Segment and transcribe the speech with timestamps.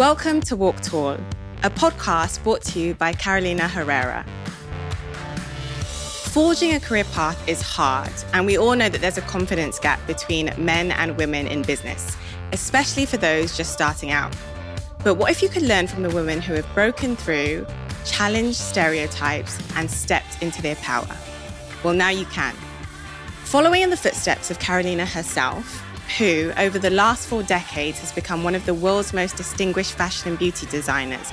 [0.00, 1.18] Welcome to Walk Tall,
[1.62, 4.24] a podcast brought to you by Carolina Herrera.
[6.32, 10.00] Forging a career path is hard, and we all know that there's a confidence gap
[10.06, 12.16] between men and women in business,
[12.52, 14.34] especially for those just starting out.
[15.04, 17.66] But what if you could learn from the women who have broken through,
[18.06, 21.14] challenged stereotypes, and stepped into their power?
[21.84, 22.54] Well, now you can.
[23.44, 25.84] Following in the footsteps of Carolina herself,
[26.18, 30.30] who, over the last four decades, has become one of the world's most distinguished fashion
[30.30, 31.32] and beauty designers,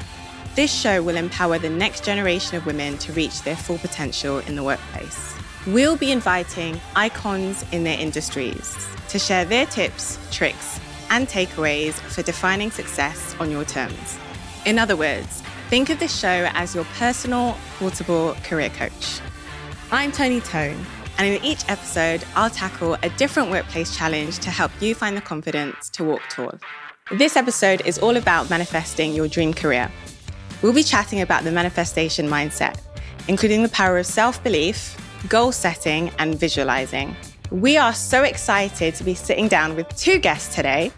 [0.56, 4.56] this show will empower the next generation of women to reach their full potential in
[4.56, 5.36] the workplace.
[5.68, 8.76] We'll be inviting icons in their industries
[9.10, 14.18] to share their tips, tricks, and takeaways for defining success on your terms.
[14.66, 19.20] In other words, think of this show as your personal, portable career coach.
[19.92, 20.86] I'm Toni Tone,
[21.18, 25.22] and in each episode, I'll tackle a different workplace challenge to help you find the
[25.22, 26.54] confidence to walk tall.
[27.12, 29.92] This episode is all about manifesting your dream career.
[30.62, 32.80] We'll be chatting about the manifestation mindset,
[33.28, 34.98] including the power of self belief,
[35.30, 37.16] goal setting, and visualizing.
[37.52, 40.92] We are so excited to be sitting down with two guests today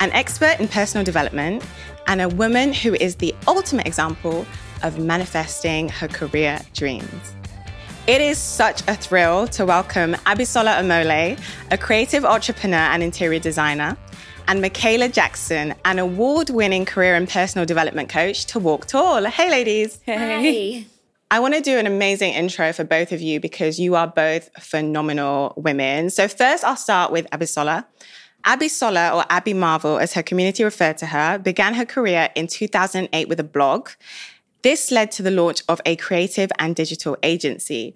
[0.00, 1.64] an expert in personal development
[2.06, 4.46] and a woman who is the ultimate example
[4.82, 7.34] of manifesting her career dreams.
[8.06, 11.40] It is such a thrill to welcome Abisola Omole,
[11.72, 13.96] a creative entrepreneur and interior designer,
[14.46, 19.24] and Mikaela Jackson, an award winning career and personal development coach to Walk Tall.
[19.24, 19.98] Hey, ladies.
[20.04, 20.86] Hey.
[21.32, 24.50] I want to do an amazing intro for both of you because you are both
[24.62, 26.10] phenomenal women.
[26.10, 27.86] So, first, I'll start with Abisola.
[28.44, 33.28] Abisola, or Abi Marvel, as her community referred to her, began her career in 2008
[33.28, 33.88] with a blog.
[34.66, 37.94] This led to the launch of a creative and digital agency.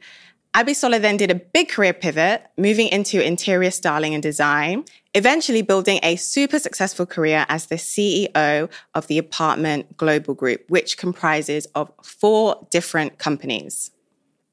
[0.54, 5.98] Abisola then did a big career pivot, moving into interior styling and design, eventually building
[6.04, 11.90] a super successful career as the CEO of the Apartment Global Group, which comprises of
[12.04, 13.90] four different companies.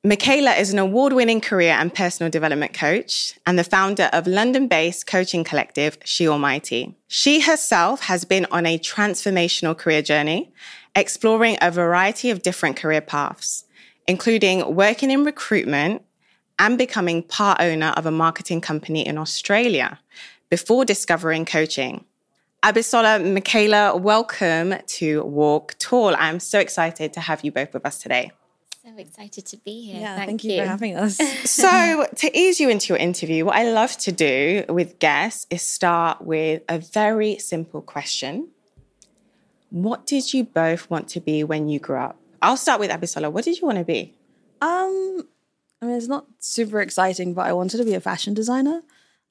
[0.04, 4.68] Mikaela is an award winning career and personal development coach and the founder of London
[4.68, 6.96] based coaching collective She Almighty.
[7.08, 10.53] She herself has been on a transformational career journey,
[10.97, 13.63] exploring a variety of different career paths
[14.08, 16.02] including working in recruitment
[16.59, 20.00] and becoming part owner of a marketing company in Australia
[20.50, 22.03] before discovering coaching.
[22.63, 26.16] Abisola, Mikaela, welcome to Walk Tall.
[26.16, 28.31] I'm so excited to have you both with us today.
[28.84, 30.00] So excited to be here.
[30.00, 30.53] Yeah, thank, thank, you.
[30.53, 31.18] you for having us.
[31.44, 35.62] so, to ease you into your interview, what I love to do with guests is
[35.62, 38.47] start with a very simple question.
[39.69, 42.17] What did you both want to be when you grew up?
[42.41, 43.31] I'll start with Abisola.
[43.31, 44.13] What did you want to be?
[44.61, 45.28] Um,
[45.81, 48.81] I mean, it's not super exciting, but I wanted to be a fashion designer.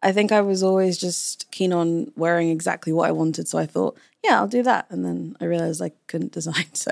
[0.03, 3.67] I think I was always just keen on wearing exactly what I wanted, so I
[3.67, 4.87] thought, yeah, I'll do that.
[4.91, 6.91] And then I realized I couldn't design, so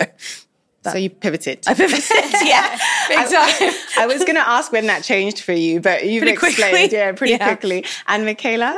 [0.82, 1.64] that, so you pivoted.
[1.66, 2.02] I pivoted,
[2.42, 2.78] yeah,
[3.08, 3.74] big time.
[3.98, 6.58] I, was going to ask when that changed for you, but you've pretty explained,
[6.90, 6.96] quickly.
[6.98, 7.46] yeah, pretty Yeah.
[7.54, 7.84] quickly.
[8.06, 8.76] And Mikaela,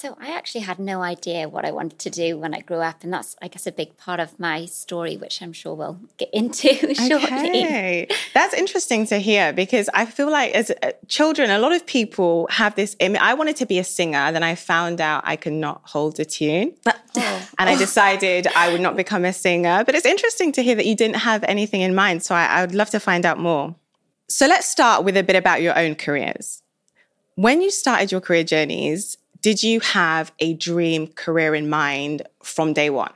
[0.00, 3.04] So I actually had no idea what I wanted to do when I grew up,
[3.04, 6.30] and that's, I guess, a big part of my story, which I'm sure we'll get
[6.32, 7.18] into shortly.
[7.20, 8.08] Okay.
[8.32, 12.48] That's interesting to hear because I feel like as uh, children, a lot of people
[12.50, 13.20] have this image.
[13.20, 16.24] I wanted to be a singer, then I found out I could not hold a
[16.24, 16.72] tune.
[17.58, 19.82] And I decided I would not become a singer.
[19.84, 22.22] But it's interesting to hear that you didn't have anything in mind.
[22.22, 23.74] So I, I would love to find out more.
[24.28, 26.62] So let's start with a bit about your own careers.
[27.34, 32.72] When you started your career journeys, did you have a dream career in mind from
[32.72, 33.12] day one?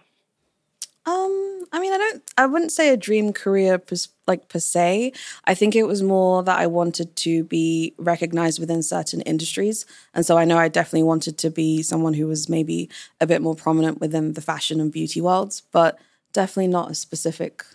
[1.06, 2.22] Um, I mean, I don't.
[2.38, 3.96] I wouldn't say a dream career, per,
[4.26, 5.12] like per se.
[5.44, 10.24] I think it was more that I wanted to be recognized within certain industries, and
[10.24, 12.88] so I know I definitely wanted to be someone who was maybe
[13.20, 15.98] a bit more prominent within the fashion and beauty worlds, but
[16.32, 17.66] definitely not a specific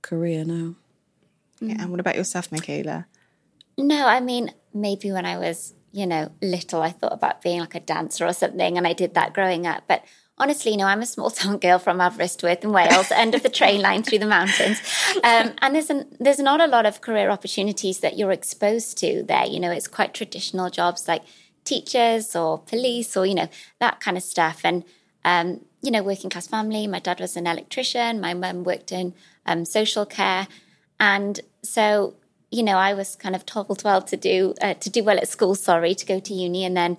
[0.00, 0.44] career.
[0.44, 0.74] No.
[1.60, 1.76] Yeah.
[1.80, 3.04] And what about yourself, Mikaela?
[3.76, 7.74] No, I mean, maybe when I was, you know, little, I thought about being like
[7.74, 9.84] a dancer or something, and I did that growing up.
[9.88, 10.04] But
[10.38, 13.82] honestly, no, I'm a small town girl from Aberystwyth in Wales, end of the train
[13.82, 14.80] line through the mountains.
[15.16, 19.22] Um, and there's, an, there's not a lot of career opportunities that you're exposed to
[19.22, 19.46] there.
[19.46, 21.22] You know, it's quite traditional jobs like
[21.64, 23.48] teachers or police or, you know,
[23.80, 24.60] that kind of stuff.
[24.64, 24.84] And,
[25.24, 26.86] um, you know, working class family.
[26.86, 29.14] My dad was an electrician, my mum worked in
[29.46, 30.46] um, social care.
[30.98, 32.14] And so,
[32.50, 35.28] you know, I was kind of told well to do uh, to do well at
[35.28, 35.54] school.
[35.54, 36.98] Sorry, to go to uni and then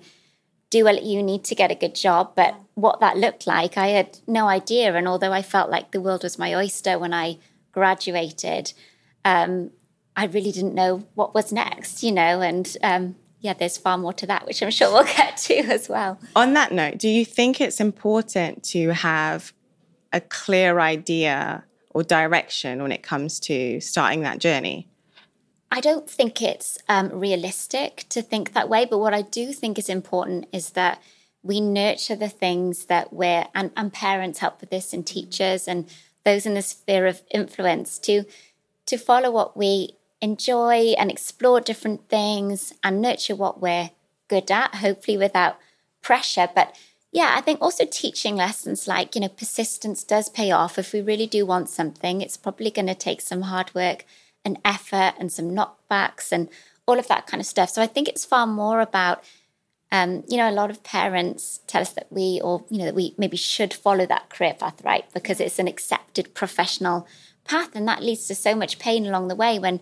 [0.70, 2.32] do well at uni to get a good job.
[2.34, 4.94] But what that looked like, I had no idea.
[4.94, 7.38] And although I felt like the world was my oyster when I
[7.72, 8.72] graduated,
[9.24, 9.70] um,
[10.16, 12.02] I really didn't know what was next.
[12.02, 15.36] You know, and um, yeah, there's far more to that, which I'm sure we'll get
[15.36, 16.18] to as well.
[16.34, 19.52] On that note, do you think it's important to have
[20.14, 24.88] a clear idea or direction when it comes to starting that journey?
[25.72, 28.84] I don't think it's um, realistic to think that way.
[28.84, 31.02] But what I do think is important is that
[31.42, 35.88] we nurture the things that we're, and, and parents help with this, and teachers and
[36.24, 38.24] those in the sphere of influence to
[38.84, 43.90] to follow what we enjoy and explore different things and nurture what we're
[44.28, 45.56] good at, hopefully without
[46.02, 46.48] pressure.
[46.54, 46.76] But
[47.12, 50.78] yeah, I think also teaching lessons like, you know, persistence does pay off.
[50.78, 54.04] If we really do want something, it's probably going to take some hard work
[54.44, 56.48] and effort and some knockbacks and
[56.86, 57.70] all of that kind of stuff.
[57.70, 59.22] So I think it's far more about,
[59.90, 62.94] um, you know, a lot of parents tell us that we, or, you know, that
[62.94, 65.04] we maybe should follow that career path, right?
[65.14, 67.06] Because it's an accepted professional
[67.44, 67.70] path.
[67.74, 69.80] And that leads to so much pain along the way when,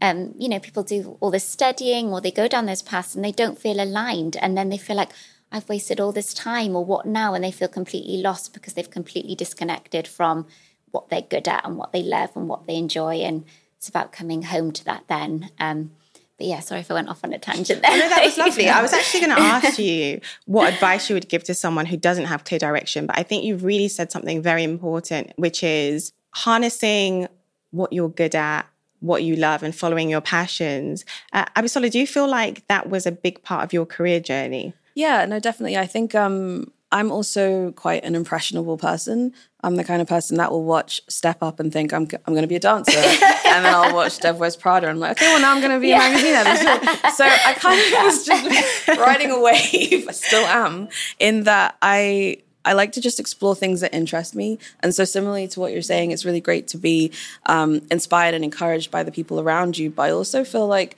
[0.00, 3.24] um, you know, people do all this studying or they go down those paths and
[3.24, 4.36] they don't feel aligned.
[4.36, 5.10] And then they feel like,
[5.54, 7.34] I've wasted all this time or what now?
[7.34, 10.46] And they feel completely lost because they've completely disconnected from
[10.92, 13.16] what they're good at and what they love and what they enjoy.
[13.16, 13.44] And
[13.82, 15.50] it's about coming home to that then.
[15.58, 15.90] Um,
[16.38, 17.90] but yeah, sorry if I went off on a tangent there.
[17.98, 18.68] No, that was lovely.
[18.68, 21.96] I was actually going to ask you what advice you would give to someone who
[21.96, 23.06] doesn't have clear direction.
[23.06, 27.26] But I think you've really said something very important, which is harnessing
[27.72, 28.68] what you're good at,
[29.00, 31.04] what you love, and following your passions.
[31.32, 34.74] Uh, Abisola, do you feel like that was a big part of your career journey?
[34.94, 35.76] Yeah, no, definitely.
[35.76, 39.32] I think um, I'm also quite an impressionable person.
[39.62, 42.42] I'm the kind of person that will watch Step Up and think I'm, I'm going
[42.42, 45.26] to be a dancer, and then I'll watch Devil Wears Prada and I'm like, okay,
[45.26, 46.06] well now I'm going to be yeah.
[46.06, 47.08] a magazine editor.
[47.14, 50.08] So I kind of was just riding a wave.
[50.08, 50.88] I still am
[51.18, 54.58] in that I I like to just explore things that interest me.
[54.80, 57.12] And so, similarly to what you're saying, it's really great to be
[57.46, 59.90] um, inspired and encouraged by the people around you.
[59.90, 60.96] But I also feel like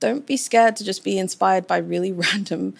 [0.00, 2.74] don't be scared to just be inspired by really random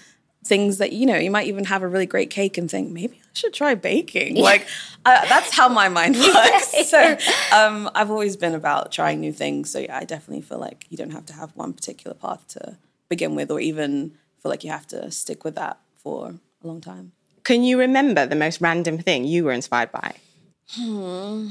[0.44, 3.20] things that you know you might even have a really great cake and think maybe
[3.38, 4.36] should try baking.
[4.36, 4.42] Yeah.
[4.42, 4.66] like
[5.04, 6.74] uh, that's how my mind works.
[6.88, 7.16] So
[7.58, 9.70] um, i've always been about trying new things.
[9.70, 12.76] So yeah i definitely feel like you don't have to have one particular path to
[13.08, 14.12] begin with or even
[14.42, 17.12] feel like you have to stick with that for a long time.
[17.44, 20.14] Can you remember the most random thing you were inspired by?
[20.70, 21.48] Hmm.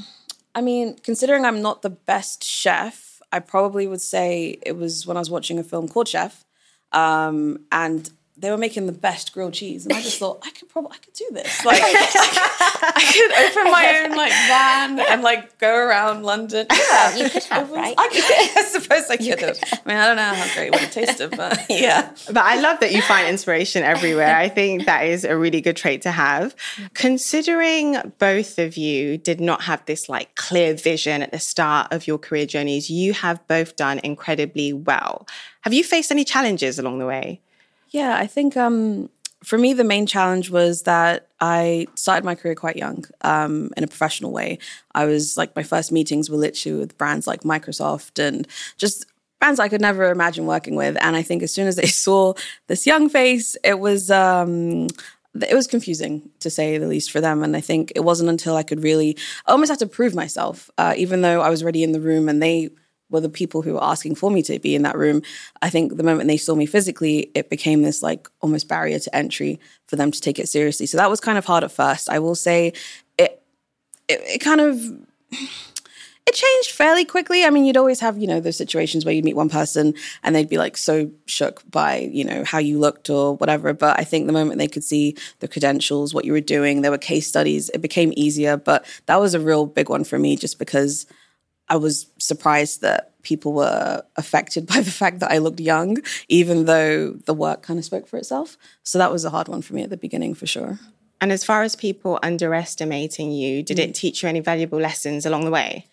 [0.54, 5.16] i mean considering i'm not the best chef i probably would say it was when
[5.16, 6.44] i was watching a film called chef
[6.92, 10.68] um, and they were making the best grilled cheese, and I just thought I could
[10.68, 11.64] probably I could do this.
[11.68, 16.66] Like I could open my own like van and like go around London.
[16.70, 17.94] Yeah, you could have, right?
[17.98, 19.58] I, could, I suppose I could have.
[19.72, 22.10] I mean, I don't know how great it would have tasted, but yeah.
[22.26, 24.34] But I love that you find inspiration everywhere.
[24.34, 26.54] I think that is a really good trait to have.
[26.94, 32.06] Considering both of you did not have this like clear vision at the start of
[32.06, 35.26] your career journeys, you have both done incredibly well.
[35.62, 37.42] Have you faced any challenges along the way?
[37.90, 39.08] Yeah, I think um,
[39.42, 43.84] for me, the main challenge was that I started my career quite young um, in
[43.84, 44.58] a professional way.
[44.94, 48.46] I was like, my first meetings were literally with brands like Microsoft and
[48.76, 49.06] just
[49.40, 50.96] brands I could never imagine working with.
[51.00, 52.34] And I think as soon as they saw
[52.66, 54.10] this young face, it was.
[54.10, 54.88] Um,
[55.40, 57.44] it was confusing to say the least for them.
[57.44, 60.68] And I think it wasn't until I could really I almost had to prove myself,
[60.78, 62.70] uh, even though I was already in the room and they
[63.10, 65.22] were the people who were asking for me to be in that room.
[65.62, 69.16] I think the moment they saw me physically, it became this like almost barrier to
[69.16, 70.86] entry for them to take it seriously.
[70.86, 72.10] So that was kind of hard at first.
[72.10, 72.72] I will say
[73.16, 73.42] it,
[74.08, 74.82] it, it kind of,
[76.26, 77.44] it changed fairly quickly.
[77.44, 80.34] I mean, you'd always have, you know, those situations where you'd meet one person and
[80.34, 83.72] they'd be like so shook by, you know, how you looked or whatever.
[83.72, 86.90] But I think the moment they could see the credentials, what you were doing, there
[86.90, 88.58] were case studies, it became easier.
[88.58, 91.06] But that was a real big one for me just because
[91.68, 95.98] I was surprised that people were affected by the fact that I looked young,
[96.28, 98.56] even though the work kind of spoke for itself.
[98.82, 100.78] So that was a hard one for me at the beginning, for sure.
[101.20, 103.84] And as far as people underestimating you, did mm.
[103.84, 105.86] it teach you any valuable lessons along the way?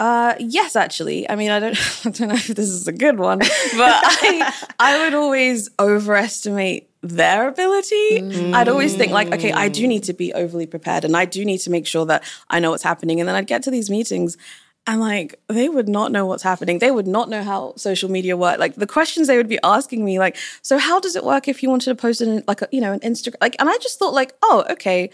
[0.00, 1.30] Uh, yes, actually.
[1.30, 4.52] I mean, I don't, I don't know if this is a good one, but I,
[4.80, 8.20] I would always overestimate their ability.
[8.20, 8.54] Mm.
[8.54, 11.44] I'd always think like, okay, I do need to be overly prepared, and I do
[11.44, 13.20] need to make sure that I know what's happening.
[13.20, 14.36] And then I'd get to these meetings,
[14.86, 16.78] and like they would not know what's happening.
[16.78, 18.58] They would not know how social media work.
[18.58, 21.62] Like the questions they would be asking me, like, so how does it work if
[21.62, 23.36] you wanted to post it like a, you know, an Instagram?
[23.40, 25.10] Like, and I just thought like, oh, okay,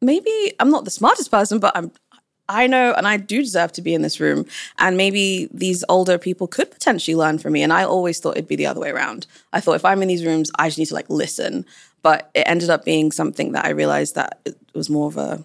[0.00, 1.92] maybe I'm not the smartest person, but I'm
[2.48, 4.44] I know and I do deserve to be in this room.
[4.78, 7.62] And maybe these older people could potentially learn from me.
[7.62, 9.26] And I always thought it'd be the other way around.
[9.52, 11.64] I thought if I'm in these rooms, I just need to like listen.
[12.02, 15.44] But it ended up being something that I realized that it was more of a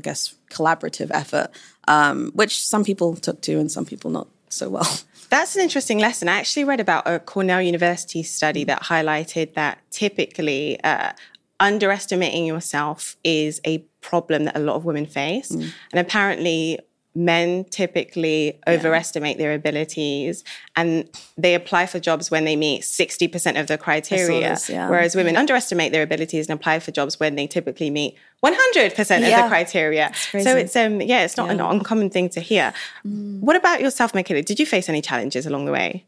[0.00, 1.50] I guess, collaborative effort,
[1.88, 4.88] um, which some people took to and some people not so well.
[5.30, 6.28] That's an interesting lesson.
[6.28, 11.12] I actually read about a Cornell University study that highlighted that typically uh,
[11.60, 15.52] underestimating yourself is a problem that a lot of women face.
[15.52, 15.72] Mm.
[15.92, 16.80] And apparently,
[17.14, 18.74] men typically yeah.
[18.74, 20.44] overestimate their abilities
[20.76, 24.88] and they apply for jobs when they meet 60% of the criteria this, yeah.
[24.88, 25.40] whereas women yeah.
[25.40, 30.12] underestimate their abilities and apply for jobs when they typically meet 100% of the criteria
[30.14, 32.72] so it's um yeah it's not an uncommon thing to hear
[33.06, 33.40] mm.
[33.40, 36.04] what about yourself mikaela did you face any challenges along the way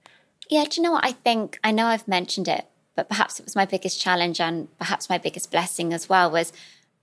[0.49, 3.45] yeah do you know what i think i know i've mentioned it but perhaps it
[3.45, 6.53] was my biggest challenge and perhaps my biggest blessing as well was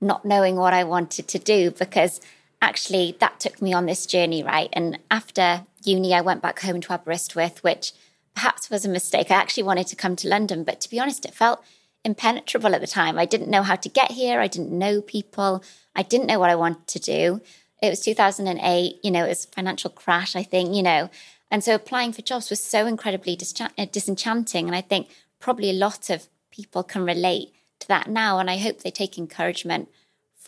[0.01, 2.21] not knowing what i wanted to do because
[2.61, 4.69] actually that took me on this journey, right?
[4.73, 7.93] And after uni, I went back home to Aberystwyth, which
[8.35, 9.31] perhaps was a mistake.
[9.31, 11.63] I actually wanted to come to London, but to be honest, it felt
[12.03, 13.17] impenetrable at the time.
[13.17, 14.39] I didn't know how to get here.
[14.39, 15.63] I didn't know people.
[15.95, 17.41] I didn't know what I wanted to do.
[17.81, 21.09] It was 2008, you know, it was financial crash, I think, you know.
[21.51, 23.37] And so applying for jobs was so incredibly
[23.77, 24.67] uh, disenchanting.
[24.67, 28.39] And I think probably a lot of people can relate to that now.
[28.39, 29.89] And I hope they take encouragement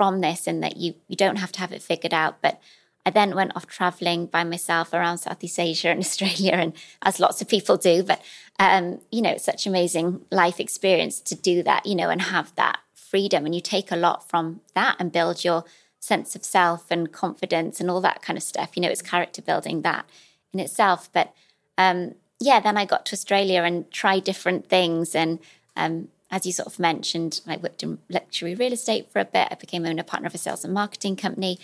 [0.02, 2.42] from this and that you you don't have to have it figured out.
[2.42, 2.60] But
[3.06, 7.40] I then went off traveling by myself around Southeast Asia and Australia, and as lots
[7.40, 8.02] of people do.
[8.02, 8.20] But
[8.58, 12.56] um, you know, it's such amazing life experience to do that, you know, and have
[12.56, 13.46] that freedom.
[13.46, 15.66] And you take a lot from that and build your
[16.00, 18.72] sense of self and confidence and all that kind of stuff.
[18.76, 20.10] You know, it's character building that
[20.52, 21.12] in itself.
[21.14, 21.32] But
[21.78, 25.38] um, yeah, then I got to Australia and tried different things and
[25.76, 29.50] um, as you sort of mentioned, I worked in luxury real estate for a bit.
[29.52, 31.60] I became owner partner of a sales and marketing company,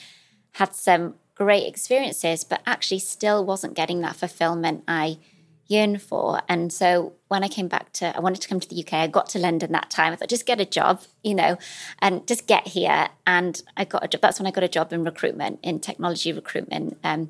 [0.54, 5.20] had some great experiences, but actually still wasn't getting that fulfillment I
[5.68, 6.42] yearned for.
[6.50, 8.94] And so when I came back to, I wanted to come to the UK.
[8.94, 10.14] I got to London that time.
[10.14, 11.58] I thought, just get a job, you know,
[12.00, 13.10] and just get here.
[13.26, 14.22] And I got a job.
[14.22, 16.98] That's when I got a job in recruitment, in technology recruitment.
[17.04, 17.30] Um,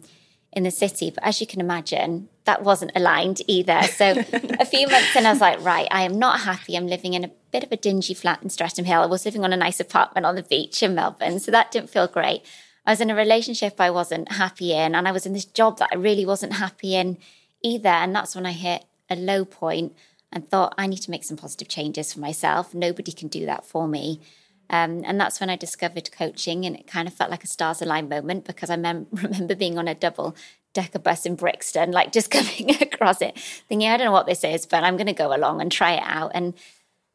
[0.58, 1.12] in the city.
[1.12, 3.84] But as you can imagine, that wasn't aligned either.
[3.84, 4.16] So
[4.60, 6.76] a few months in, I was like, right, I am not happy.
[6.76, 9.02] I'm living in a bit of a dingy flat in Streatham Hill.
[9.02, 11.40] I was living on a nice apartment on the beach in Melbourne.
[11.40, 12.42] So that didn't feel great.
[12.88, 15.78] I was in a relationship I wasn't happy in, and I was in this job
[15.78, 17.18] that I really wasn't happy in
[17.62, 17.90] either.
[17.90, 19.96] And that's when I hit a low point
[20.32, 22.74] and thought, I need to make some positive changes for myself.
[22.74, 24.22] Nobody can do that for me.
[24.70, 27.82] Um, and that's when I discovered coaching, and it kind of felt like a stars
[27.82, 30.36] aligned moment because I mem- remember being on a double
[30.74, 34.44] decker bus in Brixton, like just coming across it, thinking, I don't know what this
[34.44, 36.32] is, but I'm going to go along and try it out.
[36.34, 36.54] And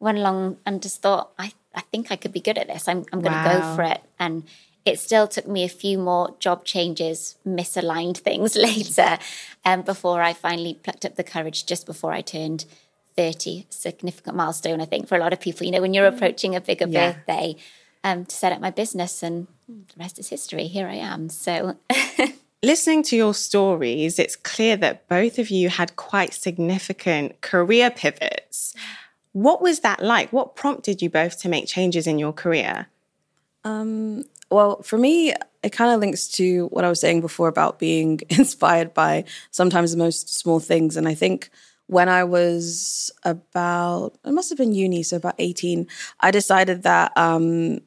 [0.03, 2.89] went along and just thought, I, I think I could be good at this.
[2.89, 3.61] I'm, I'm going to wow.
[3.61, 4.03] go for it.
[4.19, 4.43] And
[4.85, 9.19] it still took me a few more job changes, misaligned things later,
[9.65, 12.65] um, before I finally plucked up the courage just before I turned
[13.17, 15.65] 30 significant milestone i think for a lot of people.
[15.67, 16.15] You know when you're mm.
[16.15, 17.13] approaching a bigger yeah.
[17.13, 17.57] birthday
[18.05, 21.29] um, to set up my business and the rest is history here i am.
[21.29, 21.77] So
[22.63, 28.75] listening to your stories it's clear that both of you had quite significant career pivots.
[29.33, 30.31] What was that like?
[30.31, 32.89] What prompted you both to make changes in your career?
[33.65, 37.79] Um, well for me it kind of links to what i was saying before about
[37.79, 40.97] being inspired by sometimes the most small things.
[40.97, 41.51] And i think
[41.93, 45.87] when I was about, it must have been uni, so about 18,
[46.21, 47.81] I decided that um,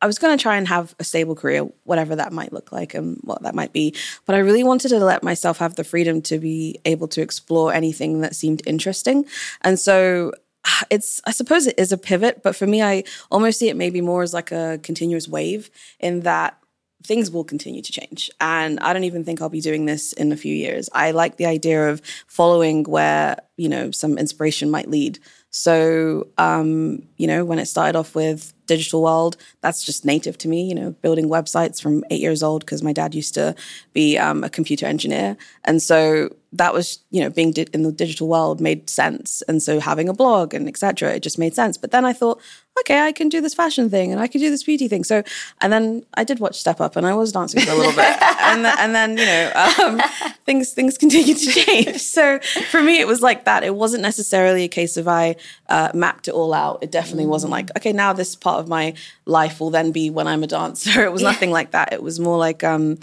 [0.00, 2.94] I was going to try and have a stable career, whatever that might look like
[2.94, 3.94] and what that might be.
[4.24, 7.74] But I really wanted to let myself have the freedom to be able to explore
[7.74, 9.26] anything that seemed interesting.
[9.60, 10.32] And so
[10.90, 14.00] it's i suppose it is a pivot but for me i almost see it maybe
[14.00, 16.58] more as like a continuous wave in that
[17.06, 18.30] things will continue to change.
[18.40, 20.88] And I don't even think I'll be doing this in a few years.
[20.92, 25.20] I like the idea of following where, you know, some inspiration might lead.
[25.50, 30.48] So, um, you know, when it started off with digital world, that's just native to
[30.48, 33.54] me, you know, building websites from eight years old because my dad used to
[33.94, 35.36] be um, a computer engineer.
[35.64, 39.42] And so that was, you know, being di- in the digital world made sense.
[39.48, 41.14] And so having a blog and etc.
[41.14, 41.78] it just made sense.
[41.78, 42.40] But then I thought,
[42.80, 45.04] okay, I can do this fashion thing and I can do this beauty thing.
[45.04, 45.22] So,
[45.60, 48.22] and then I did watch Step Up and I was dancing for a little bit.
[48.40, 49.52] and, then, and then, you know,
[49.84, 50.02] um,
[50.44, 52.00] things, things continued to change.
[52.00, 52.38] So
[52.70, 53.64] for me, it was like that.
[53.64, 55.36] It wasn't necessarily a case of I
[55.68, 56.82] uh, mapped it all out.
[56.82, 60.26] It definitely wasn't like, okay, now this part of my life will then be when
[60.26, 61.04] I'm a dancer.
[61.04, 61.30] It was yeah.
[61.30, 61.92] nothing like that.
[61.92, 62.98] It was more like, um,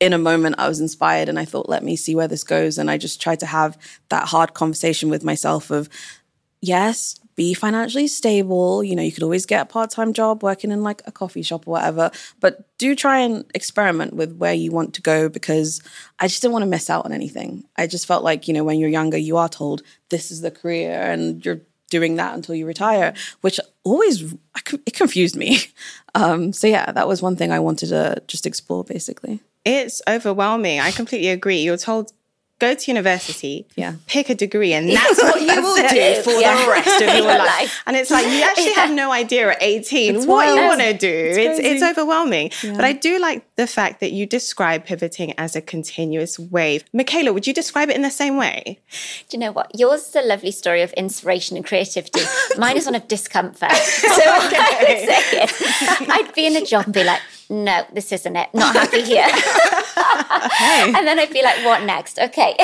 [0.00, 2.78] in a moment I was inspired and I thought, let me see where this goes.
[2.78, 3.78] And I just tried to have
[4.08, 5.88] that hard conversation with myself of,
[6.60, 8.82] yes, be financially stable.
[8.82, 11.42] You know, you could always get a part time job working in like a coffee
[11.42, 12.10] shop or whatever,
[12.40, 15.82] but do try and experiment with where you want to go because
[16.18, 17.64] I just didn't want to miss out on anything.
[17.76, 20.50] I just felt like, you know, when you're younger, you are told this is the
[20.50, 21.60] career and you're
[21.90, 24.34] doing that until you retire, which always
[24.86, 25.58] it confused me.
[26.16, 29.40] Um, so yeah, that was one thing I wanted to just explore basically.
[29.64, 30.78] It's overwhelming.
[30.78, 31.58] I completely agree.
[31.58, 32.12] You're told
[32.60, 33.94] go to university, Yeah.
[34.06, 36.64] pick a degree, and that's what you will do for Yeah.
[36.64, 37.60] the rest of your Your life.
[37.60, 37.82] life.
[37.86, 40.94] And it's like you actually have no idea at 18 It's what you want to
[40.94, 41.08] do.
[41.08, 41.84] It's, it's, crazy.
[41.84, 42.50] overwhelming.
[42.62, 46.84] But I do like the fact that you describe pivoting as a continuous wave.
[46.94, 48.78] Mikaela, would you describe it in the same way?
[49.28, 49.70] Do you know what?
[49.78, 52.20] Yours is a lovely story of inspiration and creativity.
[52.56, 53.70] Mine is one of discomfort.
[54.14, 57.20] So what I would say is, I'd be in a job and be like,
[57.50, 58.48] no, this isn't it.
[58.54, 59.28] Not happy here.
[60.96, 62.18] And then I'd be like, what next?
[62.18, 62.56] Okay.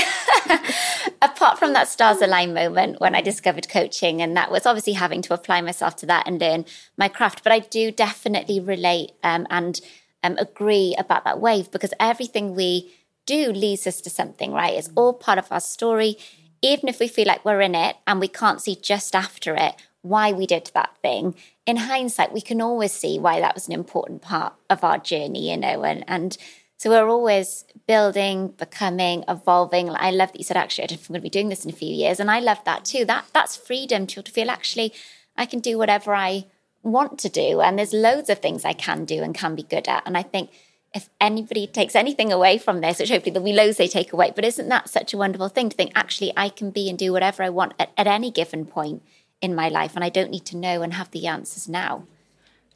[1.23, 5.23] Apart from that stars align moment when I discovered coaching, and that was obviously having
[5.23, 6.65] to apply myself to that and learn
[6.97, 7.43] my craft.
[7.43, 9.81] But I do definitely relate um, and
[10.23, 12.93] um, agree about that wave because everything we
[13.27, 14.75] do leads us to something, right?
[14.75, 16.17] It's all part of our story.
[16.63, 19.75] Even if we feel like we're in it and we can't see just after it
[20.03, 21.35] why we did that thing,
[21.67, 25.51] in hindsight, we can always see why that was an important part of our journey,
[25.51, 26.37] you know, and, and
[26.81, 29.91] so we're always building, becoming, evolving.
[29.91, 31.63] I love that you said, actually, I don't think I'm going to be doing this
[31.67, 32.19] in a few years.
[32.19, 33.05] And I love that too.
[33.05, 34.95] That That's freedom to feel, actually,
[35.37, 36.47] I can do whatever I
[36.83, 37.61] want to do.
[37.61, 40.05] And there's loads of things I can do and can be good at.
[40.07, 40.53] And I think
[40.95, 44.33] if anybody takes anything away from this, which hopefully there'll be loads they take away,
[44.35, 47.13] but isn't that such a wonderful thing to think, actually, I can be and do
[47.13, 49.03] whatever I want at, at any given point
[49.41, 49.93] in my life.
[49.95, 52.05] And I don't need to know and have the answers now.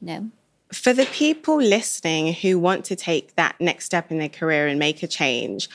[0.01, 0.31] No.
[0.73, 4.79] For the people listening who want to take that next step in their career and
[4.79, 5.69] make a change,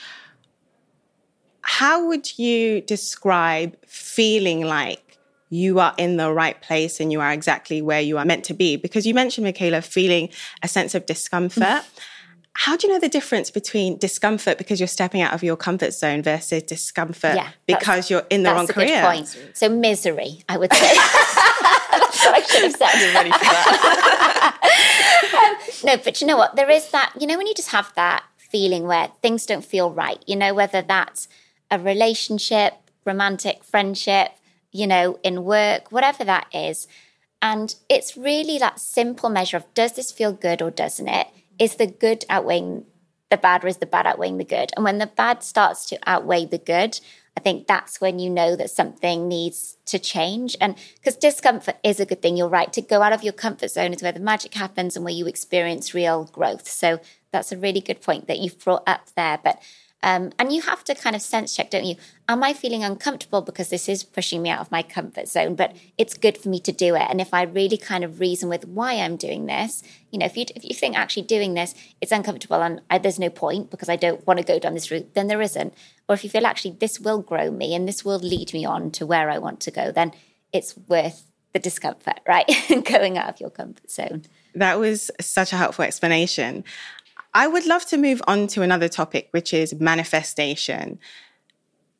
[1.62, 5.18] how would you describe feeling like
[5.48, 8.54] you are in the right place and you are exactly where you are meant to
[8.54, 8.76] be?
[8.76, 10.28] Because you mentioned, Mikaela, feeling
[10.62, 11.62] a sense of discomfort.
[11.62, 11.84] Mm.
[12.64, 15.94] How do you know the difference between discomfort because you're stepping out of your comfort
[15.94, 19.00] zone versus discomfort Yeah, because you're in the That's wrong a career?
[19.00, 19.38] good point.
[19.54, 20.94] So misery, I would say.
[20.94, 24.54] That's what I should have said.
[25.32, 26.56] Um, no, but you know what?
[26.56, 29.90] There is that, you know, when you just have that feeling where things don't feel
[29.90, 31.28] right, you know, whether that's
[31.70, 32.74] a relationship,
[33.06, 34.32] romantic friendship,
[34.70, 36.88] you know, in work, whatever that is.
[37.40, 41.28] And it's really that simple measure of does this feel good or doesn't it?
[41.60, 42.86] Is the good outweighing
[43.30, 44.72] the bad or is the bad outweighing the good?
[44.74, 46.98] And when the bad starts to outweigh the good,
[47.36, 50.56] I think that's when you know that something needs to change.
[50.60, 52.72] And because discomfort is a good thing, you're right.
[52.72, 55.26] To go out of your comfort zone is where the magic happens and where you
[55.26, 56.68] experience real growth.
[56.68, 59.38] So that's a really good point that you've brought up there.
[59.42, 59.62] But
[60.02, 61.96] um, and you have to kind of sense check, don't you?
[62.28, 65.54] Am I feeling uncomfortable because this is pushing me out of my comfort zone?
[65.54, 67.06] But it's good for me to do it.
[67.10, 70.36] And if I really kind of reason with why I'm doing this, you know, if
[70.36, 73.88] you if you think actually doing this it's uncomfortable and I, there's no point because
[73.88, 75.74] I don't want to go down this route, then there isn't.
[76.08, 78.90] Or if you feel actually this will grow me and this will lead me on
[78.92, 80.12] to where I want to go, then
[80.52, 82.48] it's worth the discomfort, right?
[82.84, 84.22] Going out of your comfort zone.
[84.54, 86.64] That was such a helpful explanation.
[87.32, 90.98] I would love to move on to another topic, which is manifestation.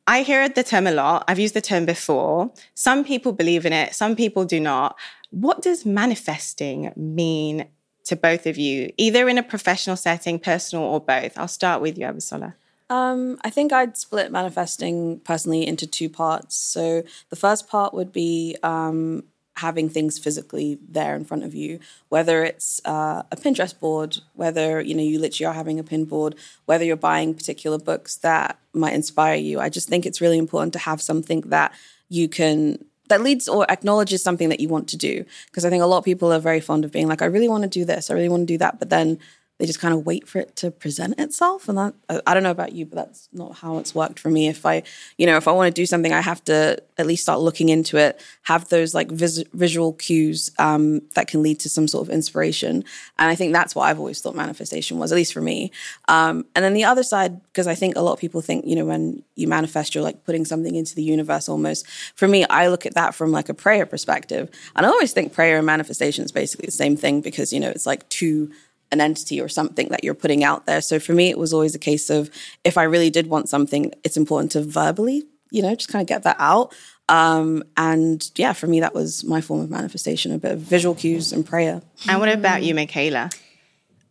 [0.07, 1.23] I hear the term a lot.
[1.27, 2.51] I've used the term before.
[2.73, 4.97] Some people believe in it, some people do not.
[5.29, 7.67] What does manifesting mean
[8.03, 11.37] to both of you, either in a professional setting, personal, or both?
[11.37, 12.55] I'll start with you, Abisola.
[12.89, 16.57] Um, I think I'd split manifesting personally into two parts.
[16.57, 19.23] So the first part would be um,
[19.61, 24.81] having things physically there in front of you, whether it's uh, a Pinterest board, whether
[24.81, 28.59] you know you literally are having a pin board, whether you're buying particular books that
[28.73, 29.59] might inspire you.
[29.59, 31.73] I just think it's really important to have something that
[32.09, 35.25] you can that leads or acknowledges something that you want to do.
[35.47, 37.49] Because I think a lot of people are very fond of being like, I really
[37.49, 39.19] want to do this, I really want to do that, but then
[39.61, 42.41] they just kind of wait for it to present itself and that I, I don't
[42.41, 44.47] know about you but that's not how it's worked for me.
[44.47, 44.81] If i
[45.19, 47.69] you know if i want to do something i have to at least start looking
[47.69, 52.07] into it have those like vis- visual cues um, that can lead to some sort
[52.07, 52.83] of inspiration.
[53.19, 55.71] And i think that's what i've always thought manifestation was at least for me.
[56.07, 58.75] Um, and then the other side because i think a lot of people think you
[58.75, 61.85] know when you manifest you're like putting something into the universe almost.
[62.15, 64.49] For me i look at that from like a prayer perspective.
[64.75, 67.69] And i always think prayer and manifestation is basically the same thing because you know
[67.69, 68.49] it's like two
[68.91, 70.81] an entity or something that you're putting out there.
[70.81, 72.29] So for me, it was always a case of
[72.63, 76.07] if I really did want something, it's important to verbally, you know, just kind of
[76.07, 76.73] get that out.
[77.09, 80.95] Um, and yeah, for me, that was my form of manifestation, a bit of visual
[80.95, 81.81] cues and prayer.
[82.07, 83.33] And what about you, Mikaela?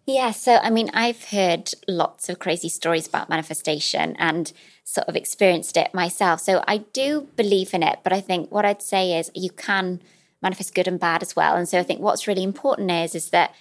[0.07, 5.15] Yeah, so I mean, I've heard lots of crazy stories about manifestation and sort of
[5.15, 6.41] experienced it myself.
[6.41, 10.03] So I do believe in it, but I think what I'd say is you can
[10.43, 11.55] manifest good and bad as well.
[11.55, 13.55] And so I think what's really important is is that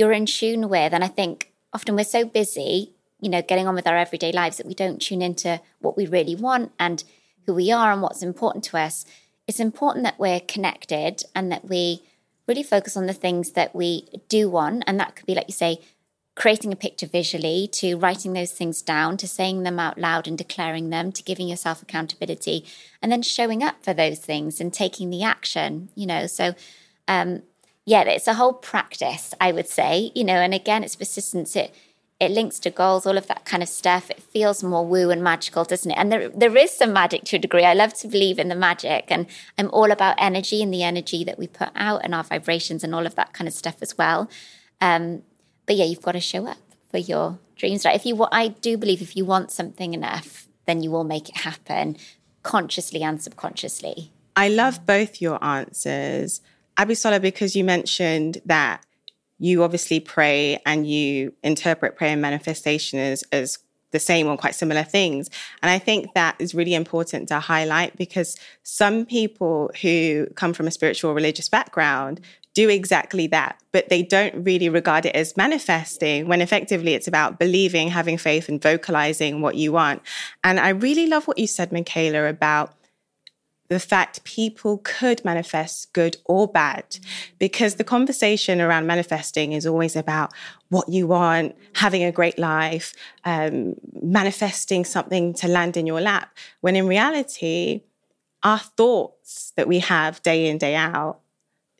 [0.00, 3.74] you're in tune with, and I think often we're so busy, you know, getting on
[3.74, 7.04] with our everyday lives that we don't tune into what we really want and
[7.44, 9.04] who we are and what's important to us.
[9.46, 12.02] It's important that we're connected and that we
[12.48, 14.84] really focus on the things that we do want.
[14.86, 15.80] And that could be, like you say,
[16.34, 20.38] creating a picture visually to writing those things down to saying them out loud and
[20.38, 22.64] declaring them to giving yourself accountability
[23.02, 26.54] and then showing up for those things and taking the action you know so
[27.08, 27.42] um
[27.90, 31.74] yeah it's a whole practice i would say you know and again it's persistence it
[32.18, 35.22] it links to goals all of that kind of stuff it feels more woo and
[35.22, 38.08] magical doesn't it and there, there is some magic to a degree i love to
[38.08, 39.26] believe in the magic and
[39.58, 42.94] i'm all about energy and the energy that we put out and our vibrations and
[42.94, 44.28] all of that kind of stuff as well
[44.80, 45.22] um,
[45.66, 46.58] but yeah, you've got to show up
[46.90, 47.94] for your dreams, right?
[47.94, 51.38] If you, I do believe if you want something enough, then you will make it
[51.38, 51.96] happen
[52.42, 54.10] consciously and subconsciously.
[54.34, 56.40] I love both your answers.
[56.80, 58.84] Abisola, because you mentioned that
[59.38, 63.58] you obviously pray and you interpret prayer and manifestation as, as
[63.90, 65.28] the same or quite similar things.
[65.62, 70.66] And I think that is really important to highlight because some people who come from
[70.66, 72.20] a spiritual religious background
[72.54, 77.38] do exactly that, but they don't really regard it as manifesting when effectively it's about
[77.38, 80.02] believing, having faith, and vocalizing what you want.
[80.42, 82.74] And I really love what you said, Mikaela, about
[83.70, 86.98] the fact people could manifest good or bad
[87.38, 90.32] because the conversation around manifesting is always about
[90.68, 92.92] what you want having a great life
[93.24, 97.80] um, manifesting something to land in your lap when in reality
[98.42, 101.20] our thoughts that we have day in day out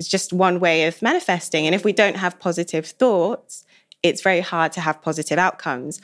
[0.00, 1.66] is just one way of manifesting.
[1.66, 3.64] And if we don't have positive thoughts,
[4.02, 6.00] it's very hard to have positive outcomes.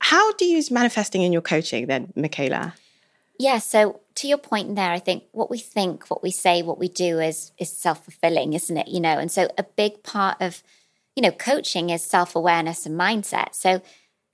[0.00, 2.74] How do you use manifesting in your coaching then, Mikaela?
[3.42, 6.78] Yeah, so to your point there, I think what we think, what we say, what
[6.78, 8.86] we do is is self-fulfilling, isn't it?
[8.86, 10.62] You know, and so a big part of,
[11.16, 13.56] you know, coaching is self-awareness and mindset.
[13.56, 13.82] So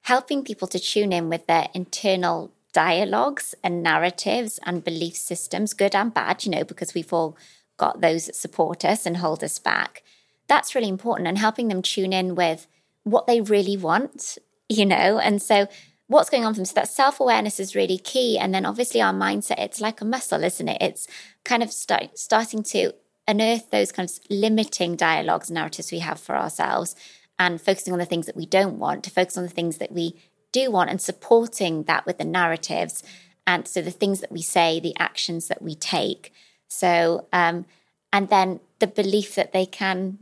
[0.03, 5.95] helping people to tune in with their internal dialogues and narratives and belief systems, good
[5.95, 7.35] and bad, you know, because we've all
[7.79, 10.03] got those that support us and hold us back.
[10.49, 12.67] That's really important and helping them tune in with
[13.05, 14.37] what they really want,
[14.69, 15.67] you know, and so
[16.09, 16.65] what's going on for them.
[16.65, 18.39] So that self awareness is really key.
[18.39, 20.79] And then obviously our mindset, it's like a muscle, isn't it?
[20.81, 21.07] It's
[21.45, 22.93] kind of start, starting to
[23.29, 26.97] unearth those kind of limiting dialogues, narratives we have for ourselves
[27.39, 29.93] and focusing on the things that we don't want to focus on the things that
[29.93, 30.17] we
[30.51, 33.03] do want and supporting that with the narratives.
[33.47, 36.33] And so the things that we say, the actions that we take.
[36.69, 37.67] So, um,
[38.13, 40.19] and then the belief that they can,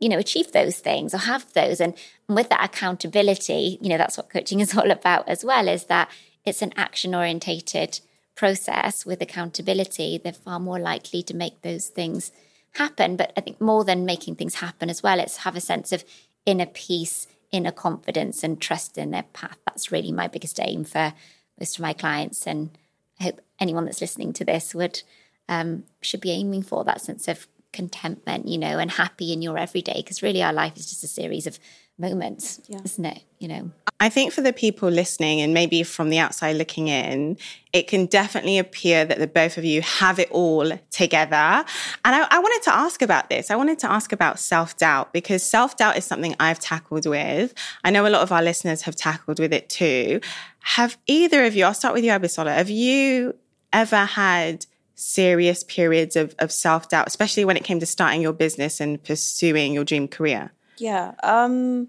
[0.00, 1.80] you know, achieve those things or have those.
[1.80, 1.94] And,
[2.28, 5.84] and with that accountability, you know, that's what coaching is all about as well, is
[5.84, 6.10] that
[6.44, 8.00] it's an action orientated
[8.34, 10.18] process with accountability.
[10.18, 12.30] They're far more likely to make those things
[12.72, 13.16] happen.
[13.16, 16.04] But I think more than making things happen as well, it's have a sense of
[16.46, 19.58] inner peace, inner confidence, and trust in their path.
[19.66, 21.14] That's really my biggest aim for
[21.58, 22.46] most of my clients.
[22.46, 22.70] And
[23.18, 25.02] I hope anyone that's listening to this would
[25.48, 29.58] um, should be aiming for that sense of contentment, you know, and happy in your
[29.58, 29.94] everyday.
[29.96, 31.58] Because really, our life is just a series of
[31.98, 32.80] moments, yeah.
[32.84, 33.22] isn't it?
[33.38, 33.70] You know.
[34.00, 37.36] I think for the people listening and maybe from the outside looking in,
[37.72, 41.34] it can definitely appear that the both of you have it all together.
[41.34, 41.64] And
[42.04, 43.50] I, I wanted to ask about this.
[43.50, 47.54] I wanted to ask about self doubt because self doubt is something I've tackled with.
[47.82, 50.20] I know a lot of our listeners have tackled with it too.
[50.60, 53.34] Have either of you, I'll start with you, Abisola, have you
[53.72, 54.66] ever had
[54.98, 59.02] serious periods of, of self doubt, especially when it came to starting your business and
[59.02, 60.52] pursuing your dream career?
[60.76, 61.14] Yeah.
[61.22, 61.88] Um,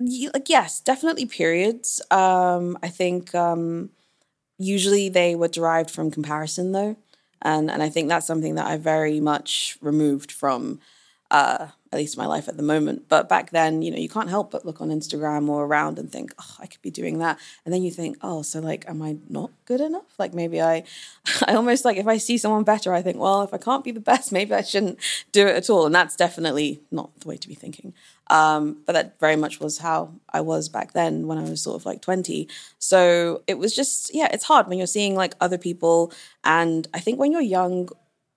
[0.00, 2.00] like yes, definitely periods.
[2.10, 3.90] Um, I think um,
[4.58, 6.96] usually they were derived from comparison though,
[7.42, 10.80] and and I think that's something that I very much removed from
[11.30, 13.08] uh, at least my life at the moment.
[13.08, 16.12] But back then, you know, you can't help but look on Instagram or around and
[16.12, 17.38] think, oh, I could be doing that.
[17.64, 20.18] And then you think, oh, so like, am I not good enough?
[20.18, 20.84] Like maybe I,
[21.46, 23.92] I almost like if I see someone better, I think, well, if I can't be
[23.92, 24.98] the best, maybe I shouldn't
[25.32, 25.86] do it at all.
[25.86, 27.94] And that's definitely not the way to be thinking.
[28.28, 31.80] Um, but that very much was how I was back then when I was sort
[31.80, 32.46] of like 20.
[32.78, 36.12] So it was just, yeah, it's hard when you're seeing like other people.
[36.44, 37.88] And I think when you're young,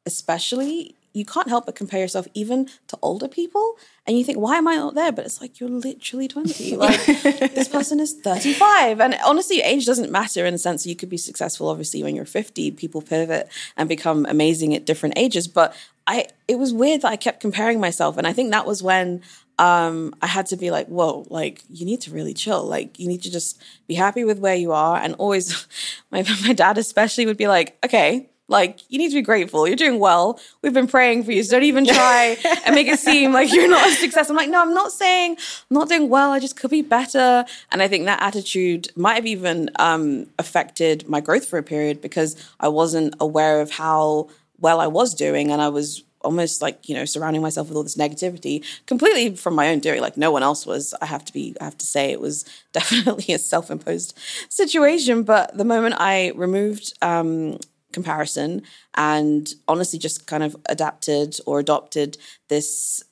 [0.06, 4.58] especially, you can't help but compare yourself even to older people and you think why
[4.58, 5.12] am i not there?
[5.12, 10.12] But it's like you're literally 20 like this person is 35 and honestly age doesn't
[10.12, 13.50] matter in the sense that you could be successful obviously when you're 50 people pivot
[13.78, 15.48] and become amazing at different ages.
[15.48, 15.76] But
[16.08, 18.18] i it was weird that i kept comparing myself.
[18.18, 19.22] And i think that was when
[19.60, 22.64] um, I had to be like, whoa, like you need to really chill.
[22.64, 24.98] Like you need to just be happy with where you are.
[24.98, 25.68] And always,
[26.12, 29.68] my my dad especially would be like, okay, like, you need to be grateful.
[29.68, 30.40] You're doing well.
[30.62, 31.44] We've been praying for you.
[31.44, 32.36] So don't even try
[32.66, 34.30] and make it seem like you're not a success.
[34.30, 35.38] I'm like, no, I'm not saying
[35.70, 36.32] I'm not doing well.
[36.32, 37.46] I just could be better.
[37.72, 42.02] And I think that attitude might have even um, affected my growth for a period
[42.02, 45.52] because I wasn't aware of how well I was doing.
[45.52, 49.56] And I was almost like you know surrounding myself with all this negativity completely from
[49.56, 51.86] my own doing like no one else was i have to be i have to
[51.86, 54.18] say it was definitely a self-imposed
[54.50, 57.58] situation but the moment i removed um,
[57.92, 58.62] comparison
[58.96, 63.04] and honestly just kind of adapted or adopted this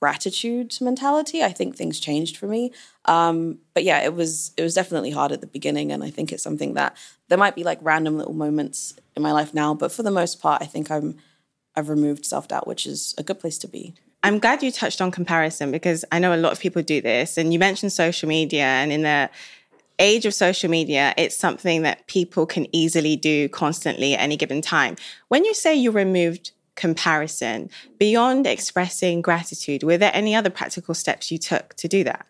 [0.00, 2.72] gratitude mentality i think things changed for me
[3.04, 6.32] um, but yeah it was it was definitely hard at the beginning and i think
[6.32, 6.96] it's something that
[7.28, 10.40] there might be like random little moments in my life now but for the most
[10.40, 11.16] part i think i'm
[11.74, 13.94] I've removed self doubt, which is a good place to be.
[14.22, 17.36] I'm glad you touched on comparison because I know a lot of people do this.
[17.36, 19.30] And you mentioned social media, and in the
[19.98, 24.60] age of social media, it's something that people can easily do constantly at any given
[24.60, 24.96] time.
[25.28, 31.30] When you say you removed comparison, beyond expressing gratitude, were there any other practical steps
[31.30, 32.26] you took to do that?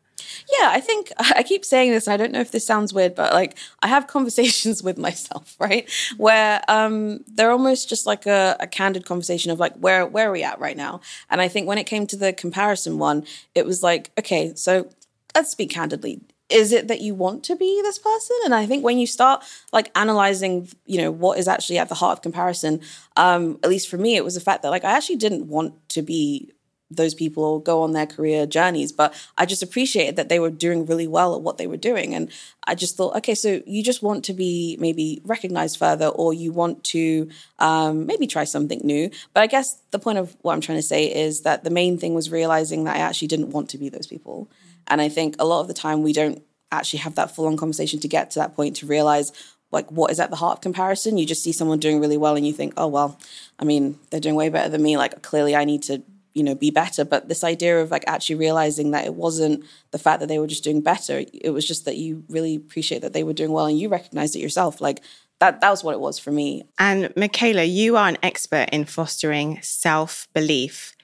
[0.58, 3.14] Yeah, I think I keep saying this, and I don't know if this sounds weird,
[3.14, 5.88] but like I have conversations with myself, right?
[6.16, 10.32] Where um, they're almost just like a, a candid conversation of like, where where are
[10.32, 11.00] we at right now?
[11.30, 14.88] And I think when it came to the comparison one, it was like, okay, so
[15.34, 18.84] let's speak candidly is it that you want to be this person and i think
[18.84, 22.80] when you start like analyzing you know what is actually at the heart of comparison
[23.16, 25.74] um at least for me it was the fact that like i actually didn't want
[25.88, 26.52] to be
[26.96, 28.92] those people or go on their career journeys.
[28.92, 32.14] But I just appreciated that they were doing really well at what they were doing.
[32.14, 32.30] And
[32.66, 36.52] I just thought, okay, so you just want to be maybe recognized further, or you
[36.52, 37.28] want to
[37.58, 39.10] um, maybe try something new.
[39.34, 41.98] But I guess the point of what I'm trying to say is that the main
[41.98, 44.48] thing was realizing that I actually didn't want to be those people.
[44.88, 46.42] And I think a lot of the time we don't
[46.72, 49.32] actually have that full on conversation to get to that point to realize
[49.70, 51.18] like what is at the heart of comparison.
[51.18, 53.18] You just see someone doing really well and you think oh well
[53.58, 54.96] i mean they're doing way better than me.
[54.96, 56.02] Like clearly i need to
[56.34, 57.04] you know be better.
[57.04, 60.46] But this idea of like actually realizing that it wasn't the fact that they were
[60.46, 63.66] just doing better it was just that you really appreciate that they were doing well
[63.66, 64.80] and you recognized it yourself.
[64.80, 65.02] Like
[65.40, 66.64] that that was what it was for me.
[66.78, 70.94] And mikaela you are an expert in fostering self-belief.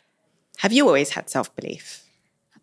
[0.58, 2.07] Have you always had self-belief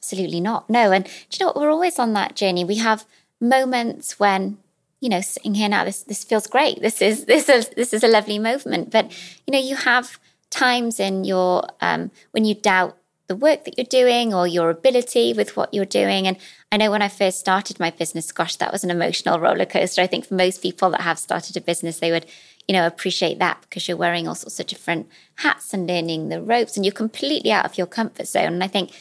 [0.06, 3.06] absolutely not no and do you know what we're always on that journey we have
[3.42, 4.58] moments when
[5.00, 8.04] you know sitting here now this this feels great this is this is this is
[8.04, 9.12] a lovely movement but
[9.48, 10.20] you know you have
[10.52, 12.96] times in your um, when you doubt
[13.28, 16.28] the work that you're doing or your ability with what you're doing.
[16.28, 16.38] And
[16.72, 20.02] I know when I first started my business, gosh, that was an emotional roller coaster.
[20.02, 22.28] I think for most people that have started a business, they would,
[22.68, 26.42] you know, appreciate that because you're wearing all sorts of different hats and learning the
[26.42, 28.54] ropes and you're completely out of your comfort zone.
[28.54, 28.92] And I think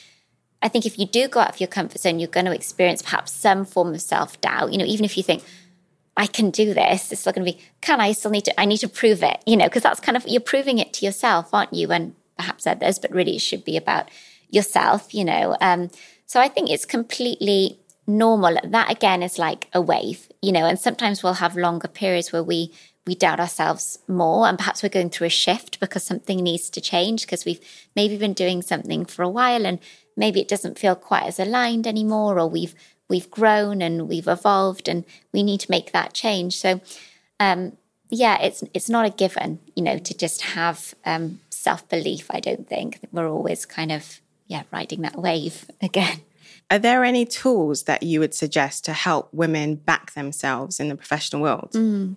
[0.64, 3.02] I think if you do go out of your comfort zone, you're going to experience
[3.02, 4.72] perhaps some form of self doubt.
[4.72, 5.44] You know, even if you think,
[6.16, 7.12] I can do this.
[7.12, 9.42] It's still going to be, can I still need to, I need to prove it,
[9.46, 11.90] you know, because that's kind of, you're proving it to yourself, aren't you?
[11.90, 14.10] And perhaps others, but really it should be about
[14.48, 15.56] yourself, you know.
[15.60, 15.90] Um,
[16.26, 18.56] so I think it's completely normal.
[18.64, 22.42] That again is like a wave, you know, and sometimes we'll have longer periods where
[22.42, 22.72] we,
[23.06, 26.80] we doubt ourselves more and perhaps we're going through a shift because something needs to
[26.80, 27.60] change because we've
[27.94, 29.78] maybe been doing something for a while and
[30.16, 32.74] maybe it doesn't feel quite as aligned anymore or we've
[33.08, 36.56] we've grown and we've evolved and we need to make that change.
[36.58, 36.80] So
[37.38, 37.76] um,
[38.10, 42.68] yeah it's it's not a given you know to just have um, self-belief i don't
[42.68, 43.00] think.
[43.12, 46.20] We're always kind of yeah riding that wave again.
[46.70, 50.96] Are there any tools that you would suggest to help women back themselves in the
[50.96, 51.70] professional world?
[51.72, 52.16] Mm.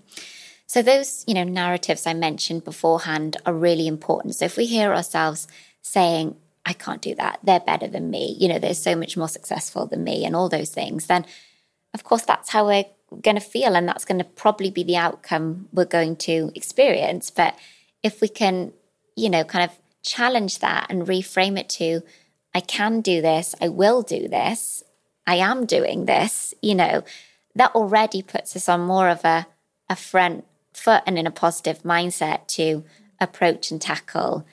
[0.65, 4.35] so those you know narratives i mentioned beforehand are really important.
[4.35, 5.47] So if we hear ourselves
[5.81, 6.35] saying
[6.67, 7.39] I can't do that.
[7.43, 8.35] They're better than me.
[8.37, 11.07] You know, they're so much more successful than me and all those things.
[11.07, 11.25] Then,
[11.93, 12.85] of course, that's how we're
[13.21, 13.73] going to feel.
[13.73, 17.31] And that's going to probably be the outcome we're going to experience.
[17.31, 17.57] But
[18.03, 18.73] if we can,
[19.15, 22.01] you know, kind of challenge that and reframe it to,
[22.53, 23.55] I can do this.
[23.61, 24.83] I will do this.
[25.25, 27.03] I am doing this, you know,
[27.55, 29.47] that already puts us on more of a,
[29.89, 32.83] a front foot and in a positive mindset to
[33.21, 34.45] approach and tackle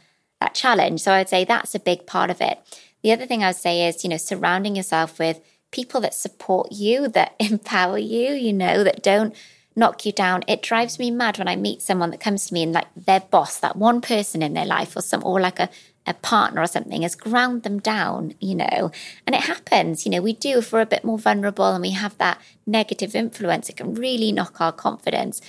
[0.45, 1.01] that challenge.
[1.01, 2.59] So I'd say that's a big part of it.
[3.03, 6.71] The other thing I would say is, you know, surrounding yourself with people that support
[6.71, 9.35] you, that empower you, you know, that don't
[9.77, 10.45] knock you down.
[10.47, 13.21] It drives me mad when I meet someone that comes to me and like their
[13.21, 15.69] boss, that one person in their life or some or like a,
[16.07, 18.93] a partner or something has ground them down, you know.
[19.27, 21.91] And it happens, you know, we do if we're a bit more vulnerable and we
[21.91, 25.41] have that negative influence, it can really knock our confidence.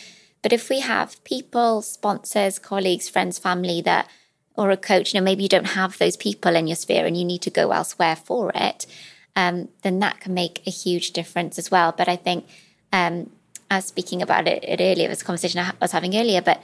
[0.42, 4.08] But if we have people, sponsors, colleagues, friends, family that
[4.58, 7.18] or a coach, you know, maybe you don't have those people in your sphere and
[7.18, 8.86] you need to go elsewhere for it,
[9.36, 11.94] um, then that can make a huge difference as well.
[11.96, 12.46] But I think
[12.94, 13.30] um,
[13.70, 16.64] I was speaking about it, it earlier, this conversation I was having earlier, but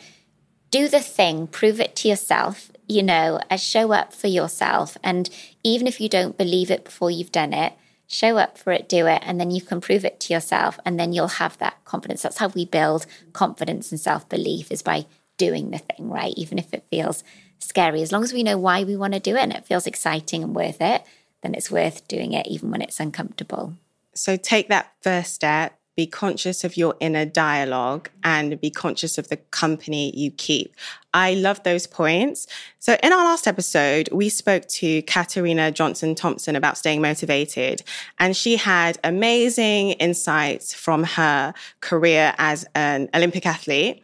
[0.69, 4.97] do the thing, prove it to yourself, you know, uh, show up for yourself.
[5.03, 5.29] And
[5.63, 7.73] even if you don't believe it before you've done it,
[8.07, 10.79] show up for it, do it, and then you can prove it to yourself.
[10.85, 12.21] And then you'll have that confidence.
[12.21, 15.05] That's how we build confidence and self belief is by
[15.37, 16.33] doing the thing, right?
[16.37, 17.23] Even if it feels
[17.63, 18.01] scary.
[18.01, 20.43] As long as we know why we want to do it and it feels exciting
[20.43, 21.03] and worth it,
[21.41, 23.73] then it's worth doing it even when it's uncomfortable.
[24.13, 29.27] So take that first step, be conscious of your inner dialogue and be conscious of
[29.27, 30.75] the company you keep.
[31.13, 32.47] I love those points.
[32.79, 37.83] So, in our last episode, we spoke to Katarina Johnson Thompson about staying motivated,
[38.17, 44.01] and she had amazing insights from her career as an Olympic athlete.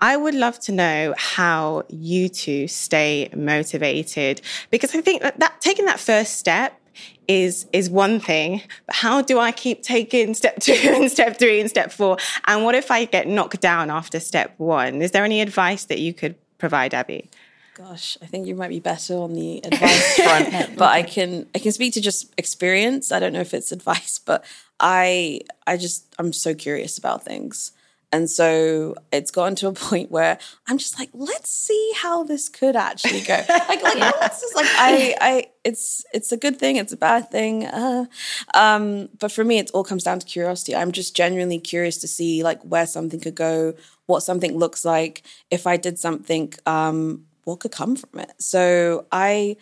[0.00, 5.60] I would love to know how you two stay motivated because I think that, that
[5.60, 6.80] taking that first step
[7.26, 11.60] is is one thing but how do i keep taking step two and step three
[11.60, 12.16] and step four?
[12.46, 15.02] And what if i get knocked down after step one?
[15.02, 17.28] Is there any advice that you could provide Abi?
[17.74, 21.58] Gosh i think you might be better on the advice front but i can i
[21.58, 23.12] can speak to just experience.
[23.12, 24.44] I don't know if it's advice but
[24.80, 27.72] i i just i'm so curious about things
[28.10, 32.48] and so it's gotten to a point where I'm just like, let's see how this
[32.48, 33.34] could actually go.
[33.48, 34.12] like, like, yeah.
[34.20, 36.76] just, like I, I, it's, it's a good thing.
[36.76, 37.66] It's a bad thing.
[37.66, 38.06] Uh,
[38.54, 40.74] um, but for me, it all comes down to curiosity.
[40.74, 43.74] I'm just genuinely curious to see like where something could go,
[44.06, 45.22] what something looks like.
[45.50, 48.32] If I did something, um, what could come from it?
[48.38, 49.56] So I,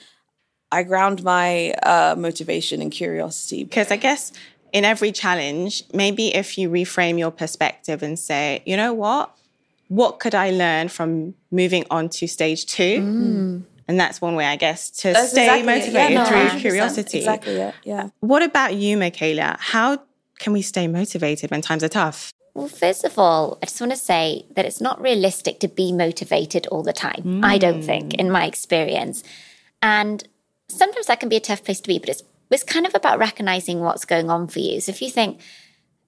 [0.70, 4.32] I ground my uh, motivation and curiosity because I guess
[4.76, 9.34] in every challenge, maybe if you reframe your perspective and say, you know what?
[9.88, 13.00] What could I learn from moving on to stage two?
[13.00, 13.62] Mm.
[13.88, 16.60] And that's one way, I guess, to that's stay exactly motivated yeah, no, through 100%.
[16.60, 17.18] curiosity.
[17.18, 17.74] Exactly it.
[17.84, 18.10] Yeah.
[18.20, 19.56] What about you, Mikaela?
[19.58, 20.02] How
[20.38, 22.30] can we stay motivated when times are tough?
[22.52, 25.90] Well, first of all, I just want to say that it's not realistic to be
[25.90, 27.22] motivated all the time.
[27.24, 27.44] Mm.
[27.44, 29.24] I don't think, in my experience.
[29.80, 30.22] And
[30.68, 33.18] sometimes that can be a tough place to be, but it's it's kind of about
[33.18, 34.80] recognizing what's going on for you.
[34.80, 35.40] So if you think,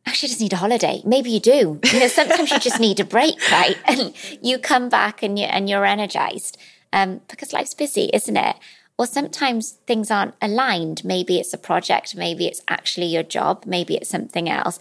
[0.07, 1.81] actually, I just need a holiday, maybe you do.
[1.85, 3.77] You know, sometimes you just need a break, right?
[3.87, 6.59] And you come back and you and you're energized
[6.93, 8.57] um, because life's busy, isn't it?
[8.99, 11.05] Or sometimes things aren't aligned.
[11.05, 14.79] Maybe it's a project, maybe it's actually your job, maybe it's something else.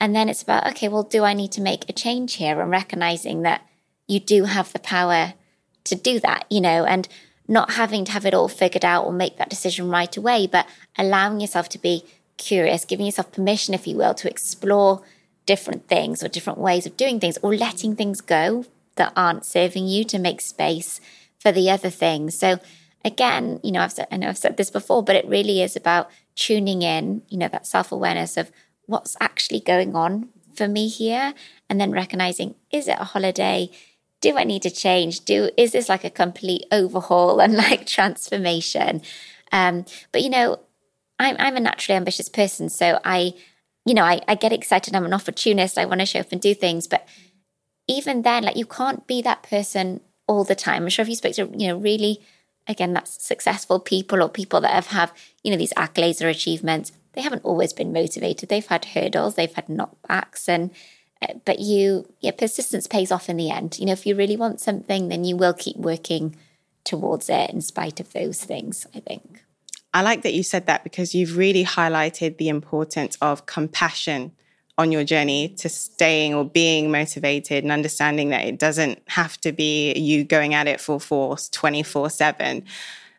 [0.00, 2.60] And then it's about, okay, well, do I need to make a change here?
[2.60, 3.62] And recognizing that
[4.08, 5.34] you do have the power
[5.84, 7.06] to do that, you know, and
[7.50, 10.66] not having to have it all figured out or make that decision right away, but
[10.96, 12.04] allowing yourself to be
[12.36, 15.02] curious, giving yourself permission, if you will, to explore
[15.46, 19.88] different things or different ways of doing things or letting things go that aren't serving
[19.88, 21.00] you to make space
[21.40, 22.38] for the other things.
[22.38, 22.60] So
[23.04, 25.74] again, you know, I've said, I know I've said this before, but it really is
[25.74, 28.52] about tuning in, you know, that self awareness of
[28.86, 31.34] what's actually going on for me here.
[31.68, 33.70] And then recognizing, is it a holiday?
[34.20, 35.24] Do I need to change?
[35.24, 39.02] Do is this like a complete overhaul and like transformation?
[39.52, 40.60] Um, but you know,
[41.18, 43.34] I'm I'm a naturally ambitious person, so I,
[43.84, 44.94] you know, I, I get excited.
[44.94, 45.78] I'm an opportunist.
[45.78, 47.06] I want to show up and do things, but
[47.88, 50.84] even then, like you can't be that person all the time.
[50.84, 52.20] I'm sure if you speak to you know really,
[52.68, 56.92] again, that's successful people or people that have have you know these accolades or achievements.
[57.12, 58.48] They haven't always been motivated.
[58.48, 59.34] They've had hurdles.
[59.34, 60.70] They've had knockbacks and
[61.44, 63.78] but you yeah persistence pays off in the end.
[63.78, 66.36] You know if you really want something then you will keep working
[66.84, 69.44] towards it in spite of those things i think.
[69.92, 74.32] I like that you said that because you've really highlighted the importance of compassion
[74.78, 79.52] on your journey to staying or being motivated and understanding that it doesn't have to
[79.52, 82.64] be you going at it full force 24 7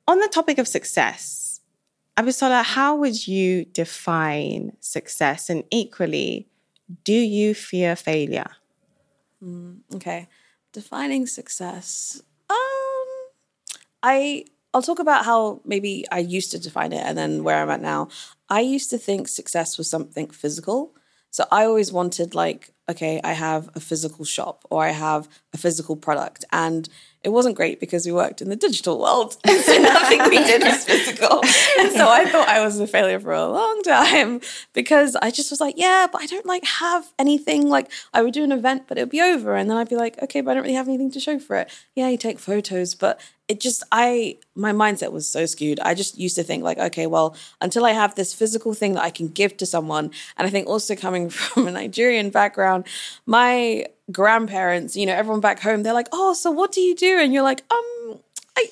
[0.08, 1.52] on the topic of success
[2.18, 5.50] abisola how would you define success?
[5.50, 6.48] And equally
[7.04, 8.52] do you fear failure?
[9.44, 10.28] Mm, okay.
[10.74, 12.22] Defining success.
[12.50, 13.08] Um
[14.04, 17.70] I I'll talk about how maybe I used to define it and then where I'm
[17.70, 18.08] at now.
[18.50, 20.96] I used to think success was something physical.
[21.30, 25.58] So I always wanted like okay, I have a physical shop or I have a
[25.58, 26.90] physical product and
[27.24, 29.34] it wasn't great because we worked in the digital world.
[29.46, 31.42] so nothing we did was physical.
[31.80, 34.42] And so I thought I was a failure for a long time
[34.74, 37.70] because I just was like, yeah, but I don't like have anything.
[37.70, 39.56] Like I would do an event, but it would be over.
[39.56, 41.58] And then I'd be like, okay, but I don't really have anything to show for
[41.58, 41.70] it.
[41.96, 45.80] Yeah, you take photos, but it just I my mindset was so skewed.
[45.82, 49.04] I just used to think like, okay, well, until I have this physical thing that
[49.04, 52.86] I can give to someone, and I think also coming from a Nigerian background,
[53.26, 57.20] my grandparents, you know, everyone back home, they're like, "Oh, so what do you do?"
[57.20, 58.20] And you're like, "Um,
[58.58, 58.68] I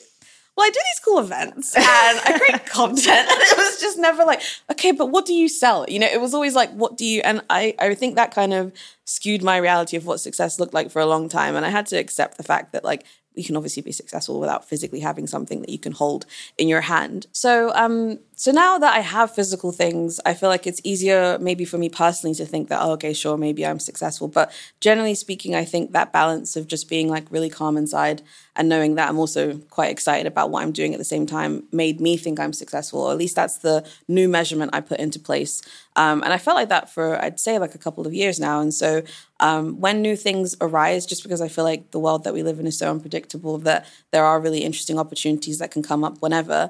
[0.56, 4.26] well, I do these cool events and I create content." And it was just never
[4.26, 7.06] like, "Okay, but what do you sell?" You know, it was always like, "What do
[7.06, 8.74] you?" And I I think that kind of
[9.06, 11.86] skewed my reality of what success looked like for a long time, and I had
[11.88, 13.06] to accept the fact that like
[13.40, 16.26] you can obviously be successful without physically having something that you can hold
[16.58, 17.28] in your hand.
[17.32, 21.66] So, um, so now that I have physical things, I feel like it's easier maybe
[21.66, 24.30] for me personally to think that, oh, okay, sure, maybe I'm successful.
[24.30, 28.22] But generally speaking, I think that balance of just being like really calm inside
[28.56, 31.64] and knowing that I'm also quite excited about what I'm doing at the same time
[31.74, 33.02] made me think I'm successful.
[33.02, 35.62] Or at least that's the new measurement I put into place.
[35.98, 38.62] Um, and I felt like that for, I'd say, like a couple of years now.
[38.62, 39.04] And so
[39.42, 42.58] um, when new things arise, just because I feel like the world that we live
[42.58, 46.70] in is so unpredictable that there are really interesting opportunities that can come up whenever,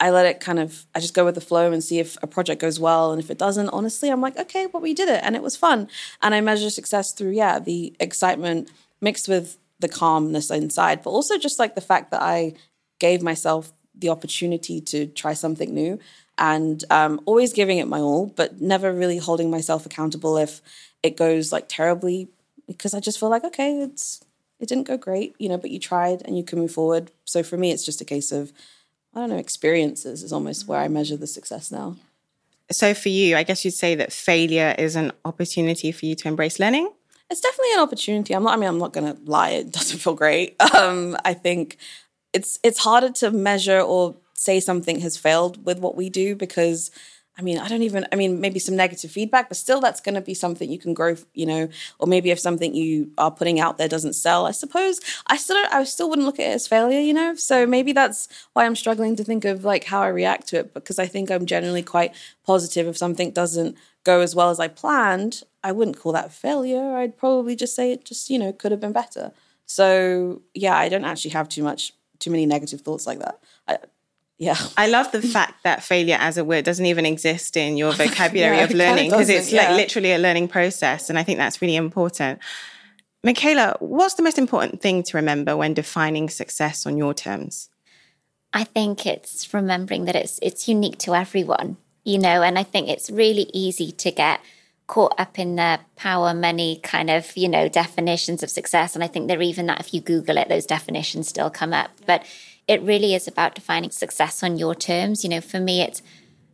[0.00, 2.26] I let it kind of, I just go with the flow and see if a
[2.26, 3.12] project goes well.
[3.12, 5.56] And if it doesn't, honestly, I'm like, okay, but we did it and it was
[5.56, 5.88] fun.
[6.22, 8.70] And I measure success through, yeah, the excitement
[9.02, 12.54] mixed with the calmness inside, but also just like the fact that I
[12.98, 15.98] gave myself the opportunity to try something new
[16.38, 20.62] and um, always giving it my all, but never really holding myself accountable if
[21.02, 22.28] it goes like terribly
[22.66, 24.22] because I just feel like, okay, it's,
[24.60, 27.10] it didn't go great, you know, but you tried and you can move forward.
[27.24, 28.52] So for me, it's just a case of,
[29.14, 31.96] I don't know, experiences is almost where I measure the success now.
[32.70, 36.28] So for you, I guess you'd say that failure is an opportunity for you to
[36.28, 36.90] embrace learning?
[37.28, 38.34] It's definitely an opportunity.
[38.34, 40.60] I'm not I mean I'm not going to lie, it doesn't feel great.
[40.74, 41.76] Um, I think
[42.32, 46.90] it's it's harder to measure or say something has failed with what we do because
[47.40, 50.14] I mean, I don't even, I mean, maybe some negative feedback, but still that's going
[50.14, 53.58] to be something you can grow, you know, or maybe if something you are putting
[53.58, 56.68] out there doesn't sell, I suppose I still, I still wouldn't look at it as
[56.68, 57.34] failure, you know?
[57.36, 60.74] So maybe that's why I'm struggling to think of like how I react to it
[60.74, 62.14] because I think I'm generally quite
[62.44, 63.74] positive if something doesn't
[64.04, 65.42] go as well as I planned.
[65.64, 66.96] I wouldn't call that failure.
[66.96, 69.32] I'd probably just say it just, you know, could have been better.
[69.64, 73.40] So yeah, I don't actually have too much, too many negative thoughts like that.
[73.66, 73.78] I,
[74.40, 74.56] yeah.
[74.78, 78.56] I love the fact that failure as a word doesn't even exist in your vocabulary
[78.56, 79.68] yeah, of learning because it's yeah.
[79.68, 81.10] like literally a learning process.
[81.10, 82.38] And I think that's really important.
[83.24, 87.68] Mikaela, what's the most important thing to remember when defining success on your terms?
[88.54, 92.88] I think it's remembering that it's it's unique to everyone, you know, and I think
[92.88, 94.40] it's really easy to get
[94.86, 98.94] caught up in the power money kind of, you know, definitions of success.
[98.94, 101.90] And I think they're even that if you Google it, those definitions still come up.
[102.06, 102.24] But
[102.68, 105.24] it really is about defining success on your terms.
[105.24, 106.02] You know, for me, it's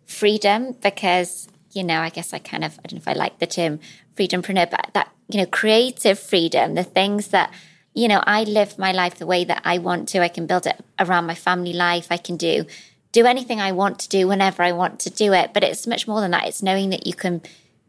[0.06, 3.38] freedom because, you know, I guess I kind of, I don't know if I like
[3.38, 3.80] the term
[4.16, 7.52] freedompreneur, but that, you know, creative freedom, the things that,
[7.94, 10.22] you know, I live my life the way that I want to.
[10.22, 12.08] I can build it around my family life.
[12.10, 12.66] I can do
[13.12, 15.54] do anything I want to do whenever I want to do it.
[15.54, 16.46] But it's much more than that.
[16.46, 17.40] It's knowing that you can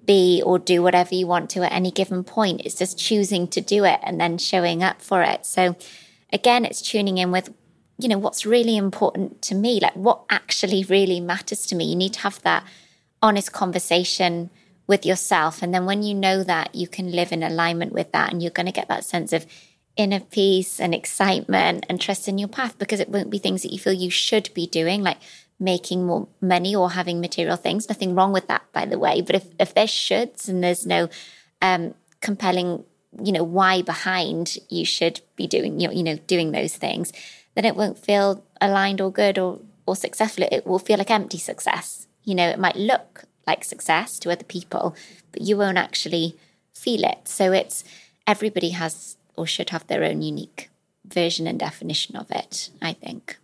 [0.06, 2.62] be or do whatever you want to at any given point.
[2.64, 5.46] It's just choosing to do it and then showing up for it.
[5.46, 5.76] So
[6.32, 7.54] again, it's tuning in with
[7.98, 11.86] you know, what's really important to me, like what actually really matters to me.
[11.86, 12.64] You need to have that
[13.22, 14.50] honest conversation
[14.86, 15.62] with yourself.
[15.62, 18.52] And then when you know that, you can live in alignment with that and you're
[18.52, 19.46] going to get that sense of
[19.98, 23.74] inner peace and excitement and trust in your path because it won't be things that
[23.74, 25.18] you feel you should be doing, like
[25.60, 27.90] making more money or having material things.
[27.90, 29.22] Nothing wrong with that, by the way.
[29.22, 31.10] But if, if there's shoulds and there's no
[31.62, 32.84] um, compelling,
[33.22, 37.12] you know, why behind you should be doing, you know, you know, doing those things,
[37.58, 40.46] then it won't feel aligned or good or, or successful.
[40.52, 42.06] It will feel like empty success.
[42.24, 44.96] You know, it might look like success to other people,
[45.32, 46.36] but you won't actually
[46.76, 47.28] feel it.
[47.28, 47.84] So it's
[48.28, 50.70] everybody has or should have their own unique
[51.04, 53.40] version and definition of it, I think.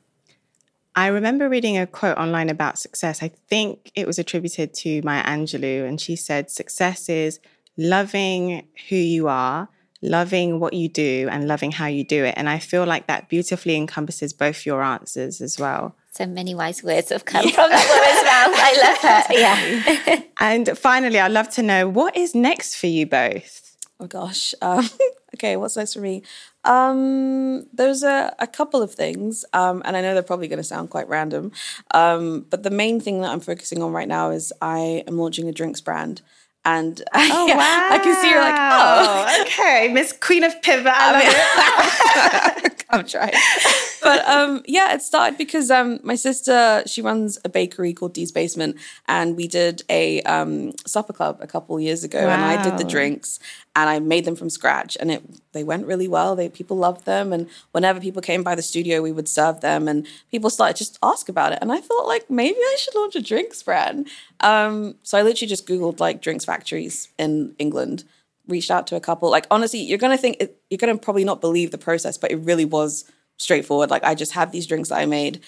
[0.96, 3.24] I remember reading a quote online about success.
[3.24, 7.40] I think it was attributed to Maya Angelou, and she said, Success is
[7.78, 9.70] loving who you are
[10.04, 12.36] loving what you do and loving how you do it.
[12.38, 15.96] And I feel like that beautifully encompasses both your answers as well.
[16.12, 17.52] So many wise words have come yeah.
[17.52, 18.54] from that woman's mouth.
[18.56, 20.14] I love her.
[20.14, 20.24] Yeah.
[20.40, 23.78] and finally, I'd love to know what is next for you both?
[24.00, 24.54] Oh gosh.
[24.62, 24.88] Um,
[25.36, 26.22] okay, what's next for me?
[26.66, 30.64] Um, there's a, a couple of things, um, and I know they're probably going to
[30.64, 31.52] sound quite random,
[31.94, 35.50] um, but the main thing that I'm focusing on right now is I am launching
[35.50, 36.22] a drinks brand.
[36.66, 37.90] And oh, yeah, wow.
[37.92, 40.94] I can see you're like, oh, okay, Miss Queen of Pivot.
[40.96, 43.34] I love I'm trying.
[44.04, 48.32] But um, yeah, it started because um, my sister, she runs a bakery called Dee's
[48.32, 52.34] Basement, and we did a um, supper club a couple years ago, wow.
[52.34, 53.40] and I did the drinks,
[53.76, 56.36] and I made them from scratch, and it they went really well.
[56.36, 59.88] They people loved them, and whenever people came by the studio, we would serve them,
[59.88, 61.60] and people started just ask about it.
[61.62, 64.08] And I thought like maybe I should launch a drinks brand.
[64.42, 68.04] Um, so I literally just googled like drinks factories in England,
[68.48, 69.30] reached out to a couple.
[69.32, 72.38] Like honestly, you're gonna think it, you're gonna probably not believe the process, but it
[72.38, 73.06] really was
[73.38, 73.90] straightforward.
[73.90, 75.42] Like I just had these drinks that I made,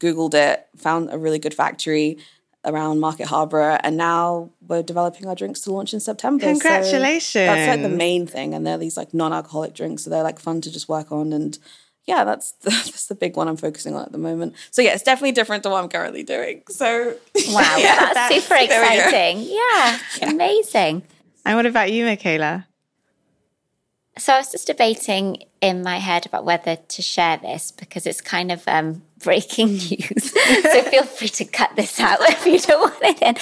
[0.00, 2.18] googled it, found a really good factory
[2.64, 6.44] around Market Harbour, and now we're developing our drinks to launch in September.
[6.44, 7.24] Congratulations!
[7.24, 10.38] So that's like the main thing, and they're these like non-alcoholic drinks, so they're like
[10.38, 11.58] fun to just work on and
[12.08, 14.54] yeah, that's the, that's the big one I'm focusing on at the moment.
[14.70, 16.62] So yeah, it's definitely different to what I'm currently doing.
[16.70, 17.14] So
[17.48, 19.40] wow, yeah, that's, super exciting.
[19.42, 21.02] Yeah, yeah, amazing.
[21.44, 22.64] And what about you, Mikaela?
[24.18, 28.20] So I was just debating in my head about whether to share this because it's
[28.20, 30.32] kind of um, breaking news.
[30.32, 33.36] so feel free to cut this out if you don't want it in.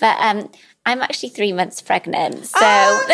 [0.00, 0.50] But um,
[0.84, 2.46] I'm actually three months pregnant.
[2.46, 3.06] So, oh,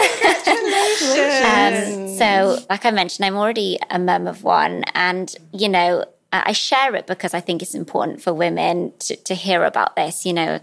[1.98, 6.52] um, so like I mentioned, I'm already a mum of one, and you know, I
[6.52, 10.24] share it because I think it's important for women to, to hear about this.
[10.24, 10.60] You know,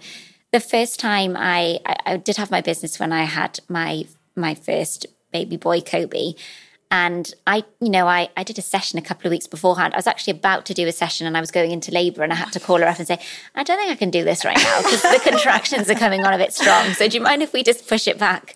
[0.51, 4.55] the first time I, I, I did have my business when I had my my
[4.55, 5.05] first
[5.37, 6.33] baby boy, Kobe.
[6.91, 9.93] And I, you know, I, I did a session a couple of weeks beforehand.
[9.93, 12.31] I was actually about to do a session and I was going into labor and
[12.31, 13.19] I had to call her up and say,
[13.53, 16.33] I don't think I can do this right now because the contractions are coming on
[16.33, 16.93] a bit strong.
[16.93, 18.55] So do you mind if we just push it back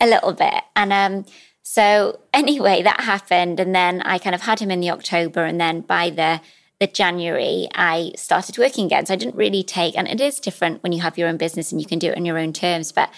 [0.00, 0.64] a little bit?
[0.74, 1.26] And um,
[1.62, 3.60] so anyway, that happened.
[3.60, 5.44] And then I kind of had him in the October.
[5.44, 6.40] And then by the,
[6.80, 9.06] the January, I started working again.
[9.06, 11.70] So I didn't really take, and it is different when you have your own business
[11.70, 12.90] and you can do it on your own terms.
[12.90, 13.10] But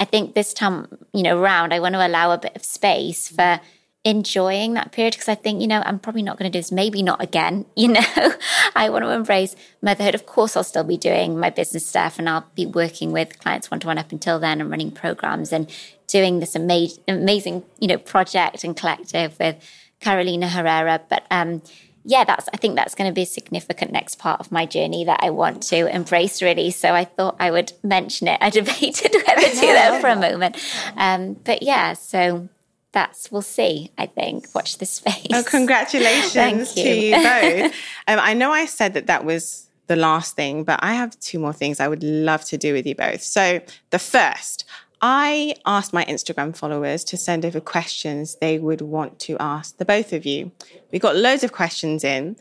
[0.00, 3.28] I think this time, you know, round, I want to allow a bit of space
[3.28, 3.60] for
[4.02, 6.72] enjoying that period because I think, you know, I'm probably not going to do this,
[6.72, 7.66] maybe not again.
[7.76, 8.32] You know,
[8.74, 10.14] I want to embrace motherhood.
[10.14, 13.70] Of course, I'll still be doing my business stuff and I'll be working with clients
[13.70, 15.70] one to one up until then and running programs and
[16.06, 19.56] doing this amazing, amazing, you know, project and collective with
[20.00, 21.02] Carolina Herrera.
[21.08, 21.60] But, um,
[22.04, 25.04] yeah, that's I think that's going to be a significant next part of my journey
[25.04, 26.70] that I want to embrace really.
[26.70, 28.38] So I thought I would mention it.
[28.40, 30.56] I debated whether to do that for a moment,
[30.96, 31.92] um, but yeah.
[31.92, 32.48] So
[32.92, 33.90] that's we'll see.
[33.98, 35.26] I think watch this space.
[35.32, 36.82] Oh, congratulations you.
[36.82, 37.72] to you both.
[38.08, 41.38] um, I know I said that that was the last thing, but I have two
[41.38, 43.22] more things I would love to do with you both.
[43.22, 44.64] So the first,
[45.02, 49.84] I asked my Instagram followers to send over questions they would want to ask the
[49.84, 50.52] both of you.
[50.92, 52.36] We got loads of questions in.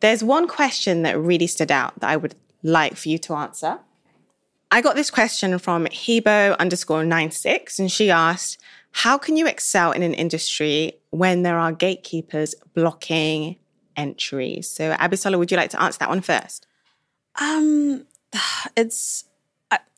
[0.00, 3.78] There's one question that really stood out that I would like for you to answer.
[4.70, 8.58] I got this question from Hebo underscore 96, and she asked,
[8.90, 13.56] How can you excel in an industry when there are gatekeepers blocking
[13.96, 14.62] entry?
[14.62, 16.66] So, Abisola, would you like to answer that one first?
[17.40, 18.06] Um,
[18.76, 19.24] it's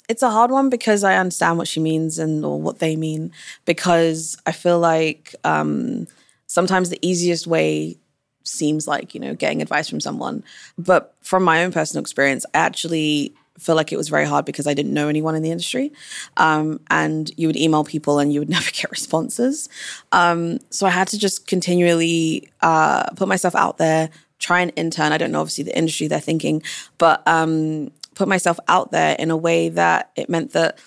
[0.08, 3.32] it's a hard one because I understand what she means and or what they mean
[3.64, 6.06] because I feel like um,
[6.46, 7.96] sometimes the easiest way
[8.44, 10.44] seems like you know getting advice from someone,
[10.78, 14.66] but from my own personal experience, I actually feel like it was very hard because
[14.66, 15.92] I didn't know anyone in the industry,
[16.36, 19.68] um, and you would email people and you would never get responses.
[20.12, 25.12] Um, so I had to just continually uh, put myself out there, try and intern.
[25.12, 26.62] I don't know obviously the industry they're thinking,
[26.98, 30.78] but um, put myself out there in a way that it meant that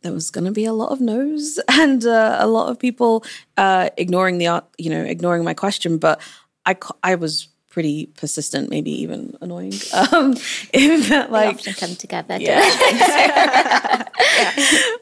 [0.00, 3.24] there was going to be a lot of no's and uh, a lot of people
[3.58, 6.20] uh, ignoring the you know ignoring my question but
[6.64, 9.74] i i was pretty persistent maybe even annoying
[10.12, 10.34] um
[10.72, 12.60] in that like they often come together yeah.
[12.90, 14.02] yeah.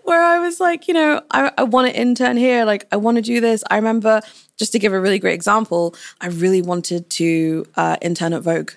[0.02, 3.16] where i was like you know i, I want to intern here like i want
[3.16, 4.22] to do this i remember
[4.56, 8.72] just to give a really great example i really wanted to uh, intern at vogue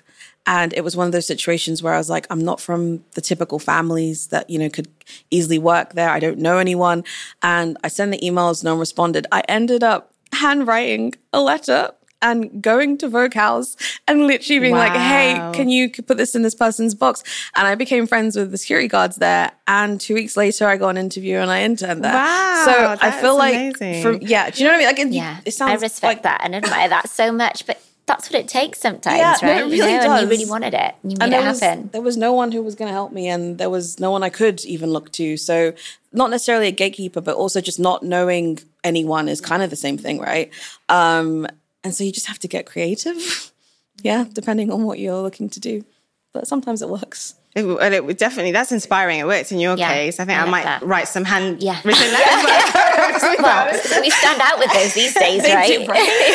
[0.48, 3.20] and it was one of those situations where I was like, I'm not from the
[3.20, 4.88] typical families that, you know, could
[5.30, 6.08] easily work there.
[6.08, 7.04] I don't know anyone.
[7.42, 9.26] And I sent the emails, no one responded.
[9.30, 11.90] I ended up handwriting a letter
[12.22, 13.76] and going to Vogue House
[14.08, 14.88] and literally being wow.
[14.88, 17.22] like, hey, can you put this in this person's box?
[17.54, 19.52] And I became friends with the security guards there.
[19.68, 22.14] And two weeks later, I got an interview and I interned there.
[22.14, 22.62] Wow.
[22.64, 25.06] So I feel like, from, yeah, do you know what I mean?
[25.06, 27.66] Like, yeah, it, it sounds I respect like, that and admire that so much.
[27.66, 29.42] But that's what it takes sometimes, yeah, right?
[29.42, 30.04] No, it really you know, does.
[30.04, 30.94] And you really wanted it.
[31.04, 31.82] You made and it happen.
[31.82, 34.10] Was, there was no one who was going to help me, and there was no
[34.10, 35.36] one I could even look to.
[35.36, 35.74] So,
[36.12, 39.98] not necessarily a gatekeeper, but also just not knowing anyone is kind of the same
[39.98, 40.50] thing, right?
[40.88, 41.46] Um,
[41.84, 43.52] and so you just have to get creative,
[44.02, 45.84] yeah, depending on what you're looking to do.
[46.32, 47.34] But sometimes it works.
[47.58, 49.18] It, and it definitely that's inspiring.
[49.18, 50.20] It worked in your yeah, case.
[50.20, 50.82] I think I, I might that.
[50.82, 51.80] write some hand yeah.
[51.84, 53.22] written letters.
[53.40, 55.80] well, we stand out with those these days, right?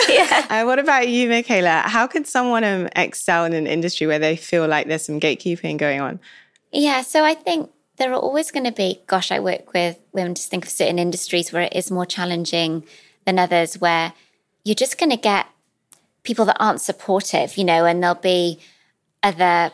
[0.10, 0.48] yeah.
[0.50, 1.84] Uh, what about you, Mikaela?
[1.84, 5.78] How can someone um, excel in an industry where they feel like there's some gatekeeping
[5.78, 6.20] going on?
[6.74, 9.02] Yeah, so I think there are always going to be.
[9.08, 10.36] Gosh, I work with women.
[10.36, 12.84] Just think of certain industries where it is more challenging
[13.26, 14.12] than others, where
[14.66, 15.48] you're just going to get
[16.24, 18.60] people that aren't supportive, you know, and there'll be
[19.22, 19.72] other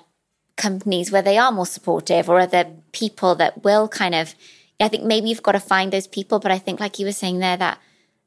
[0.60, 4.36] companies where they are more supportive or other people that will kind of
[4.82, 7.12] I think maybe you've got to find those people, but I think like you were
[7.12, 7.80] saying there that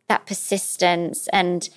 [0.08, 1.68] that persistence and